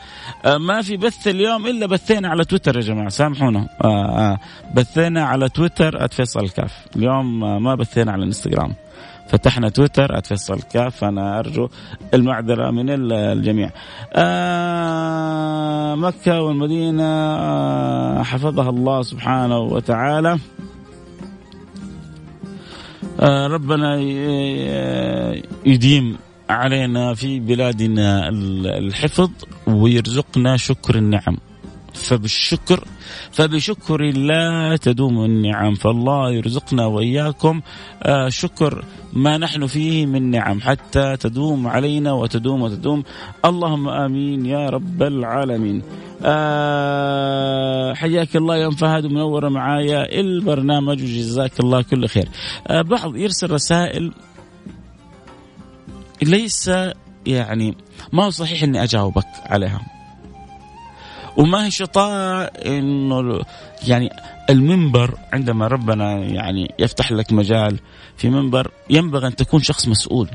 آه 0.44 0.58
ما 0.58 0.82
في 0.82 0.96
بث 0.96 1.28
اليوم 1.28 1.66
إلا 1.66 1.86
بثينا 1.86 2.28
على 2.28 2.44
تويتر 2.44 2.76
يا 2.76 2.80
جماعة 2.80 3.08
سامحونا. 3.08 3.68
آه 3.84 4.32
آه 4.32 4.38
بثينا 4.74 5.24
على 5.24 5.48
تويتر 5.48 6.08
@فيصل 6.08 6.40
الكاف 6.40 6.86
اليوم 6.96 7.40
ما 7.62 7.74
بثينا 7.74 8.12
على 8.12 8.22
الانستغرام 8.22 8.74
فتحنا 9.28 9.68
تويتر 9.68 10.20
@فيصل 10.20 10.54
الكاف 10.54 11.04
أنا 11.04 11.38
أرجو 11.38 11.68
المعذرة 12.14 12.70
من 12.70 13.12
الجميع. 13.12 13.70
مكة 15.96 16.42
والمدينة 16.42 18.22
حفظها 18.22 18.70
الله 18.70 19.02
سبحانه 19.02 19.58
وتعالى. 19.58 20.38
ربنا 23.22 23.96
يديم 25.66 26.18
علينا 26.50 27.14
في 27.14 27.40
بلادنا 27.40 28.28
الحفظ 28.78 29.30
ويرزقنا 29.66 30.56
شكر 30.56 30.94
النعم. 30.94 31.36
فبالشكر 31.94 32.84
فبشكر 33.30 34.00
الله 34.00 34.76
تدوم 34.76 35.24
النعم 35.24 35.74
فالله 35.74 36.32
يرزقنا 36.32 36.86
وإياكم 36.86 37.60
آه، 38.02 38.28
شكر 38.28 38.84
ما 39.12 39.38
نحن 39.38 39.66
فيه 39.66 40.06
من 40.06 40.30
نعم 40.30 40.60
حتى 40.60 41.16
تدوم 41.16 41.66
علينا 41.66 42.12
وتدوم 42.12 42.62
وتدوم. 42.62 43.02
اللهم 43.44 43.88
آمين 43.88 44.46
يا 44.46 44.68
رب 44.70 45.02
العالمين. 45.02 45.82
أه 46.22 47.94
حياك 47.94 48.36
الله 48.36 48.56
يا 48.56 48.66
أم 48.66 48.70
فهد 48.70 49.06
منورة 49.06 49.48
معايا 49.48 50.20
البرنامج 50.20 51.02
وجزاك 51.02 51.60
الله 51.60 51.82
كل 51.82 52.08
خير. 52.08 52.28
أه 52.66 52.82
بعض 52.82 53.16
يرسل 53.16 53.50
رسائل 53.50 54.12
ليس 56.22 56.70
يعني 57.26 57.76
ما 58.12 58.24
هو 58.24 58.30
صحيح 58.30 58.62
إني 58.62 58.82
أجاوبك 58.82 59.26
عليها. 59.46 59.80
وما 61.36 61.66
هي 61.66 61.70
شطارة 61.70 62.42
إنه 62.44 63.40
يعني 63.86 64.10
المنبر 64.50 65.18
عندما 65.32 65.66
ربنا 65.66 66.18
يعني 66.18 66.74
يفتح 66.78 67.12
لك 67.12 67.32
مجال 67.32 67.80
في 68.16 68.30
منبر 68.30 68.70
ينبغي 68.90 69.26
أن 69.26 69.36
تكون 69.36 69.62
شخص 69.62 69.88
مسؤول. 69.88 70.28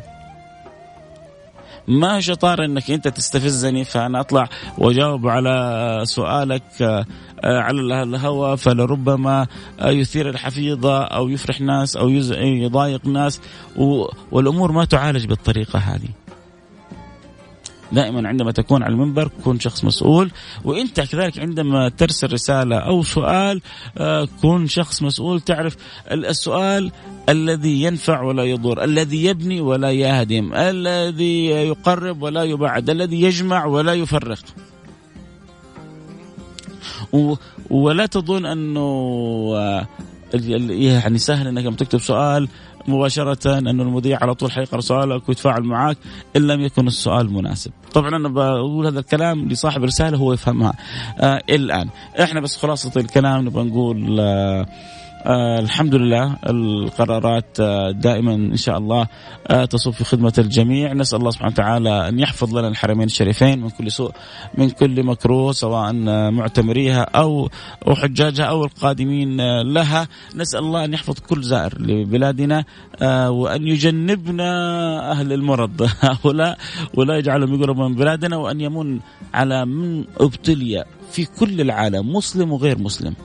ما 1.87 2.19
شطارة 2.19 2.65
إنك 2.65 2.91
أنت 2.91 3.07
تستفزني 3.07 3.83
فأنا 3.83 4.19
أطلع 4.19 4.49
وأجاوب 4.77 5.27
على 5.27 5.99
سؤالك 6.03 6.81
آه، 6.81 7.05
على 7.43 8.03
الهوى 8.03 8.57
فلربما 8.57 9.47
يثير 9.81 10.29
الحفيظة 10.29 11.03
أو 11.03 11.29
يفرح 11.29 11.61
ناس 11.61 11.95
أو 11.95 12.09
يضايق 12.09 13.07
ناس 13.07 13.41
والأمور 14.31 14.71
ما 14.71 14.85
تعالج 14.85 15.25
بالطريقة 15.25 15.79
هذه. 15.79 16.22
دائما 17.93 18.27
عندما 18.27 18.51
تكون 18.51 18.83
على 18.83 18.93
المنبر 18.93 19.29
كن 19.45 19.59
شخص 19.59 19.83
مسؤول 19.83 20.31
وانت 20.63 21.01
كذلك 21.01 21.39
عندما 21.39 21.89
ترسل 21.89 22.33
رسالة 22.33 22.77
أو 22.77 23.03
سؤال 23.03 23.61
آه، 23.97 24.27
كن 24.41 24.67
شخص 24.67 25.01
مسؤول. 25.01 25.41
تعرف 25.41 25.75
السؤال 26.11 26.91
الذي 27.29 27.83
ينفع 27.83 28.21
ولا 28.21 28.43
يضر 28.43 28.83
الذي 28.83 29.25
يبني 29.25 29.61
ولا 29.61 29.91
يهدم 29.91 30.53
الذي 30.53 31.45
يقرب 31.45 32.21
ولا 32.21 32.43
يبعد 32.43 32.89
الذي 32.89 33.21
يجمع 33.21 33.65
ولا 33.65 33.93
يفرق. 33.93 34.39
ولا 37.69 38.05
تظن 38.05 38.45
أنه 38.45 38.79
آه، 39.55 39.87
يعني 40.33 41.17
سهل 41.17 41.47
إنك 41.47 41.79
تكتب 41.79 41.99
سؤال 41.99 42.47
مباشرة 42.87 43.57
أن 43.57 43.81
المذيع 43.81 44.17
على 44.21 44.33
طول 44.35 44.51
حيقرأ 44.51 44.81
سؤالك 44.81 45.29
ويتفاعل 45.29 45.63
معك 45.63 45.97
إن 46.35 46.47
لم 46.47 46.61
يكن 46.61 46.87
السؤال 46.87 47.33
مناسب. 47.33 47.71
طبعا 47.93 48.15
أنا 48.15 48.29
بقول 48.29 48.85
هذا 48.85 48.99
الكلام 48.99 49.49
لصاحب 49.49 49.83
الرسالة 49.83 50.17
هو 50.17 50.33
يفهمها. 50.33 50.73
آه 51.19 51.41
الآن. 51.49 51.89
إحنا 52.21 52.39
بس 52.41 52.57
خلاصة 52.57 52.91
الكلام 52.97 53.45
نبغى 53.45 53.63
نقول 53.63 54.19
آه 54.19 54.65
آه 55.25 55.59
الحمد 55.59 55.95
لله 55.95 56.37
القرارات 56.49 57.59
آه 57.59 57.91
دائما 57.91 58.33
إن 58.35 58.55
شاء 58.57 58.77
الله 58.77 59.07
آه 59.47 59.65
تصب 59.65 59.91
في 59.91 60.03
خدمة 60.03 60.33
الجميع. 60.37 60.93
نسأل 60.93 61.19
الله 61.19 61.31
سبحانه 61.31 61.51
وتعالى 61.51 62.09
أن 62.09 62.19
يحفظ 62.19 62.57
لنا 62.57 62.67
الحرمين 62.67 63.05
الشريفين 63.05 63.61
من 63.61 63.69
كل 63.69 63.91
سوء 63.91 64.11
من 64.57 64.69
كل 64.69 65.03
مكروه 65.03 65.51
سواء 65.51 65.95
آه، 66.07 66.29
معتمريها 66.29 67.01
أو 67.01 67.49
حجاجها 67.87 68.45
أو 68.45 68.63
القادمين 68.63 69.39
آه، 69.39 69.61
لها. 69.61 70.07
نسأل 70.35 70.59
الله 70.59 70.85
أن 70.85 70.93
يحفظ 70.93 71.19
كل 71.19 71.43
زائر 71.43 71.81
لبلادنا 71.81 72.65
آه، 73.01 73.31
وأن 73.31 73.67
يجنبنا 73.67 74.51
أهل 75.11 75.33
المرض. 75.33 75.81
هؤلاء 75.99 76.57
ولا 76.93 77.17
يجعلهم 77.17 77.53
يقربوا 77.53 77.87
من 77.87 77.95
بلادنا 77.95 78.37
وأن 78.37 78.61
يمن 78.61 78.99
على 79.33 79.65
من 79.65 80.05
أبتلي 80.17 80.85
في 81.11 81.25
كل 81.25 81.61
العالم 81.61 82.15
مسلم 82.15 82.51
وغير 82.51 82.79
مسلم. 82.79 83.15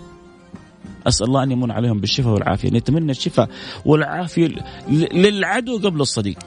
أسأل 1.07 1.27
الله 1.27 1.43
أن 1.43 1.51
يمن 1.51 1.71
عليهم 1.71 2.01
بالشفاء 2.01 2.33
والعافية 2.33 2.69
نتمنى 2.69 3.11
الشفاء 3.11 3.49
والعافية 3.85 4.49
للعدو 5.13 5.79
قبل 5.79 6.01
الصديق. 6.01 6.39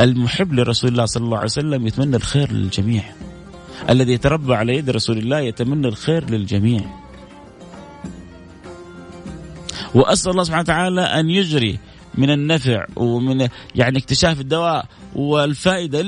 المحب 0.00 0.52
لرسول 0.52 0.90
الله 0.90 1.04
صلى 1.04 1.24
الله 1.24 1.36
عليه 1.36 1.46
وسلم 1.46 1.86
يتمنى 1.86 2.16
الخير 2.16 2.52
للجميع. 2.52 3.02
الذي 3.90 4.12
يتربى 4.12 4.54
على 4.54 4.76
يد 4.76 4.90
رسول 4.90 5.18
الله 5.18 5.40
يتمنى 5.40 5.88
الخير 5.88 6.30
للجميع. 6.30 6.80
وأسأل 9.94 10.32
الله 10.32 10.42
سبحانه 10.42 10.62
وتعالى 10.62 11.00
أن 11.00 11.30
يجري 11.30 11.78
من 12.14 12.30
النفع 12.30 12.86
ومن 12.96 13.48
يعني 13.74 13.98
اكتشاف 13.98 14.40
الدواء 14.40 14.84
والفائدة. 15.14 16.02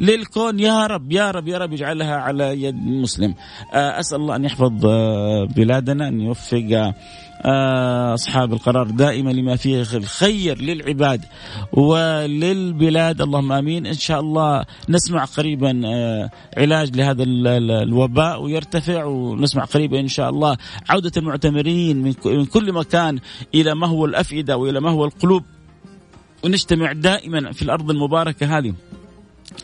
للكون. 0.00 0.60
يا 0.60 0.86
رب 0.86 1.12
يا 1.12 1.30
رب 1.30 1.48
يا 1.48 1.58
رب 1.58 1.72
يجعلها 1.72 2.16
على 2.16 2.62
يد 2.62 2.74
مسلم 2.74 3.34
آه، 3.74 4.00
أسأل 4.00 4.20
الله 4.20 4.36
أن 4.36 4.44
يحفظ 4.44 4.86
آه، 4.86 5.44
بلادنا 5.56 6.08
أن 6.08 6.20
يوفق 6.20 6.94
آه، 7.44 8.14
أصحاب 8.14 8.52
القرار 8.52 8.90
دائما 8.90 9.30
لما 9.30 9.56
فيه 9.56 9.82
الخير 9.82 10.58
للعباد 10.62 11.24
وللبلاد. 11.72 13.20
اللهم 13.20 13.52
آمين. 13.52 13.86
إن 13.86 13.94
شاء 13.94 14.20
الله 14.20 14.64
نسمع 14.88 15.24
قريبا 15.24 15.82
علاج 16.56 16.96
لهذا 16.96 17.22
الوباء 17.22 18.42
ويرتفع 18.42 19.04
ونسمع 19.04 19.64
قريبا 19.64 20.00
إن 20.00 20.08
شاء 20.08 20.30
الله 20.30 20.56
عودة 20.90 21.12
المعتمرين 21.16 22.02
من 22.02 22.44
كل 22.44 22.72
مكان 22.72 23.18
إلى 23.54 23.74
ما 23.74 23.86
هو 23.86 24.04
الأفئدة 24.04 24.56
وإلى 24.56 24.80
ما 24.80 24.90
هو 24.90 25.04
القلوب. 25.04 25.42
ونجتمع 26.44 26.92
دائما 26.92 27.52
في 27.52 27.62
الأرض 27.62 27.90
المباركة 27.90 28.58
هذه 28.58 28.74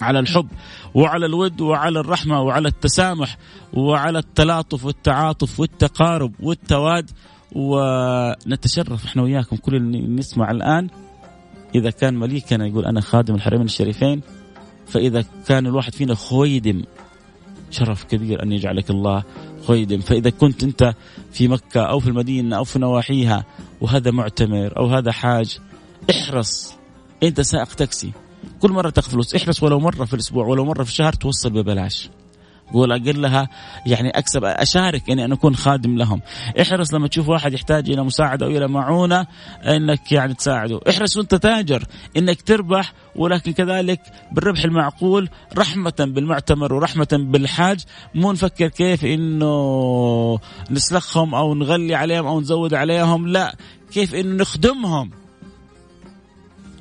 على 0.01 0.19
الحب 0.19 0.49
وعلى 0.95 1.27
الود 1.27 1.61
وعلى 1.61 2.01
الرحمة 2.01 2.43
وعلى 2.43 2.69
التسامح 2.69 3.39
وعلى 3.73 4.19
التلاطف 4.19 4.85
والتعاطف 4.85 5.61
والتقارب 5.61 6.33
والتواد. 6.41 7.11
ونتشرف 7.53 9.05
إحنا 9.05 9.23
وياكم 9.23 9.57
كل 9.57 9.75
اللي 9.77 10.01
نسمع 10.01 10.51
الآن. 10.51 10.89
إذا 11.75 11.91
كان 11.91 12.15
مليكنا 12.15 12.67
يقول 12.67 12.85
أنا 12.85 13.01
خادم 13.01 13.35
الحرمين 13.35 13.65
الشريفين. 13.65 14.21
فإذا 14.87 15.25
كان 15.47 15.67
الواحد 15.67 15.95
فينا 15.95 16.15
خويدم 16.15 16.83
شرف 17.71 18.05
كبير 18.05 18.43
أن 18.43 18.53
يجعلك 18.53 18.91
الله 18.91 19.25
خويدم. 19.67 20.01
فإذا 20.01 20.31
كنت 20.31 20.63
أنت 20.63 20.95
في 21.33 21.49
مكة 21.49 21.81
أو 21.81 22.01
في 22.01 22.09
المدينة 22.09 22.57
أو 22.57 22.65
في 22.65 22.79
نواحيها 22.79 23.45
وهذا 23.81 24.11
معتمر 24.11 24.77
أو 24.77 24.87
هذا 24.87 25.13
حاج 25.13 25.59
احرص. 26.11 26.75
أنت 27.23 27.41
سائق 27.41 27.75
تاكسي. 27.75 28.13
كل 28.61 28.73
مرة 28.73 28.91
تاخذ 28.91 29.11
فلوس 29.11 29.35
احرص 29.35 29.63
ولو 29.63 29.81
مرة 29.81 30.05
في 30.05 30.15
الأسبوع 30.15 30.47
ولو 30.47 30.65
مرة 30.65 30.83
في 30.83 30.91
الشهر 30.91 31.13
توصل 31.13 31.51
ببلاش. 31.51 32.11
قول 32.73 32.93
اقلها 32.93 33.49
يعني 33.87 34.11
أكسب 34.11 34.45
أشارك 34.45 35.11
إني 35.11 35.25
أنا 35.25 35.35
أكون 35.35 35.57
خادم 35.57 35.97
لهم. 35.97 36.21
احرص 36.61 36.95
لما 36.95 37.09
تشوف 37.09 37.29
واحد 37.29 37.53
يحتاج 37.53 37.91
إلى 37.91 38.03
مساعدة 38.05 38.47
أو 38.47 38.51
إلى 38.51 38.69
معونة 38.69 39.27
إنك 39.65 40.13
يعني 40.13 40.35
تساعده. 40.35 40.81
احرص 40.91 41.17
وأنت 41.17 41.35
تاجر 41.35 41.85
إنك 42.17 42.43
تربح 42.43 42.93
ولكن 43.17 43.53
كذلك 43.53 44.01
بالربح 44.33 44.65
المعقول 44.65 45.29
رحمة 45.59 45.95
بالمعتمر 45.99 46.75
ورحمة 46.75 47.09
بالحاج. 47.13 47.81
مو 48.15 48.33
نفكر 48.33 48.69
كيف 48.69 49.05
إنه 49.05 50.39
نسلخهم 50.71 51.35
أو 51.35 51.55
نغلي 51.55 51.95
عليهم 51.95 52.27
أو 52.27 52.41
نزود 52.41 52.75
عليهم 52.75 53.29
لا 53.29 53.57
كيف 53.93 54.15
إنه 54.15 54.37
نخدمهم. 54.37 55.26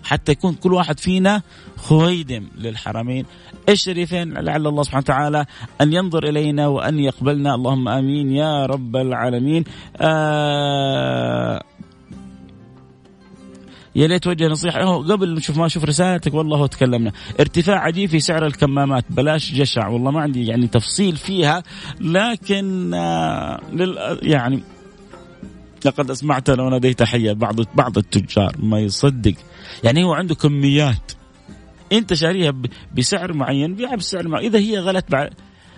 حتى 0.05 0.31
يكون 0.31 0.53
كل 0.53 0.73
واحد 0.73 0.99
فينا 0.99 1.41
خويدم 1.77 2.47
للحرمين. 2.57 3.25
الشريفين 3.69 4.33
لعل 4.33 4.67
الله 4.67 4.83
سبحانه 4.83 5.03
وتعالى 5.03 5.45
أن 5.81 5.93
ينظر 5.93 6.29
إلينا 6.29 6.67
وأن 6.67 6.99
يقبلنا. 6.99 7.55
اللهم 7.55 7.87
آمين 7.87 8.31
يا 8.31 8.65
رب 8.65 8.95
العالمين. 8.95 9.63
آه 9.97 11.63
يا 13.95 14.07
ليت 14.07 14.27
وجه 14.27 14.47
نصيحة. 14.47 14.97
قبل 14.97 15.33
نشوف 15.33 15.57
ما 15.57 15.65
أشوف 15.65 15.83
رسالتك 15.83 16.33
والله 16.33 16.67
تكلمنا. 16.67 17.11
ارتفاع 17.39 17.79
عجيب 17.79 18.09
في 18.09 18.19
سعر 18.19 18.45
الكمامات. 18.45 19.05
بلاش 19.09 19.53
جشع 19.53 19.87
والله 19.87 20.11
ما 20.11 20.21
عندي 20.21 20.45
يعني 20.45 20.67
تفصيل 20.67 21.15
فيها 21.15 21.63
لكن 22.01 22.93
آه 22.93 23.59
يعني 24.21 24.63
لقد 25.85 26.11
أسمعت 26.11 26.49
لو 26.49 26.69
ناديت 26.69 27.03
حيا 27.03 27.33
بعض 27.33 27.55
بعض 27.75 27.97
التجار. 27.97 28.55
ما 28.59 28.79
يصدق. 28.79 29.33
يعني 29.83 30.03
هو 30.03 30.13
عنده 30.13 30.35
كميات. 30.35 31.11
أنت 31.91 32.13
شاريها 32.13 32.53
بسعر 32.97 33.33
معين 33.33 33.75
بيعها 33.75 33.95
بسعر 33.95 34.27
معين. 34.27 34.45
إذا 34.45 34.59
هي 34.59 34.79
غلت 34.79 35.11
بعد 35.11 35.29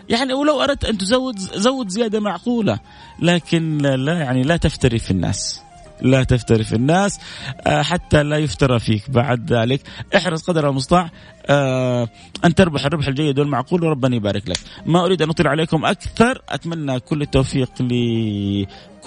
يعني 0.09 0.33
ولو 0.33 0.61
أردت 0.61 0.85
أن 0.85 0.97
تزود 0.97 1.37
زود 1.37 1.87
زيادة 1.89 2.19
معقولة. 2.19 2.79
لكن 3.19 3.77
لا 3.77 4.13
يعني 4.13 4.43
لا 4.43 4.57
تفتري 4.57 4.99
في 4.99 5.11
الناس. 5.11 5.61
لا 6.01 6.23
تفتري 6.23 6.63
في 6.63 6.75
الناس. 6.75 7.19
آه، 7.67 7.81
حتى 7.81 8.23
لا 8.23 8.37
يفترى 8.37 8.79
فيك. 8.79 9.09
بعد 9.09 9.53
ذلك 9.53 9.81
احرص 10.15 10.43
قدر 10.43 10.69
المستطاع. 10.69 11.11
آه، 11.45 12.09
أن 12.45 12.55
تربح 12.55 12.85
الربح 12.85 13.07
الجيد 13.07 13.39
والمعقول 13.39 13.83
وربنا 13.83 14.15
يبارك 14.15 14.49
لك. 14.49 14.57
ما 14.85 15.05
أريد 15.05 15.21
أن 15.21 15.29
أطيل 15.29 15.47
عليكم 15.47 15.85
أكثر. 15.85 16.41
أتمنى 16.49 16.99
كل 16.99 17.21
التوفيق 17.21 17.71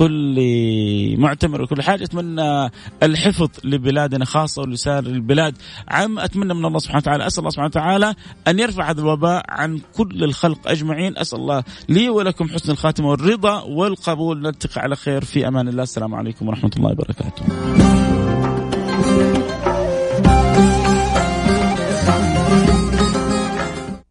لكل 0.01 1.17
معتمر 1.19 1.63
وكل 1.63 1.83
حاجة. 1.83 2.05
أتمنى 2.05 2.71
الحفظ 3.03 3.49
لبلادنا 3.65 4.25
خاصة 4.25 4.63
ولسائر 4.63 5.07
البلاد. 5.07 5.55
عام 5.89 6.19
أتمنى 6.19 6.55
من 6.55 6.65
الله 6.65 6.79
سبحانه 6.79 6.99
وتعالى 6.99 7.27
أسأل 7.27 7.39
الله 7.39 7.51
سبحانه 7.51 7.67
وتعالى 7.69 8.15
أن 8.49 8.59
يرفع 8.59 8.91
هذا 8.91 9.01
الوباء 9.01 9.45
عن 9.49 9.81
كل 9.97 10.25
الخلق 10.25 10.69
أجمعين. 10.69 11.19
أسأل 11.19 11.39
الله 11.39 11.65
لي 11.89 12.09
ولكم 12.09 12.49
حسن 12.49 12.73
الخاتمة 12.73 13.09
والرضا 13.09 13.63
والقبول. 13.63 14.43
نلتقي 14.43 14.81
على 14.81 14.97
خير. 14.97 15.25
في 15.25 15.49
أمان 15.49 15.69
الله. 15.69 15.83
السلام 15.83 16.15
عليكم 16.15 16.49
ورحمة 16.49 16.71
الله 16.77 16.91
وبركاته. 16.91 18.20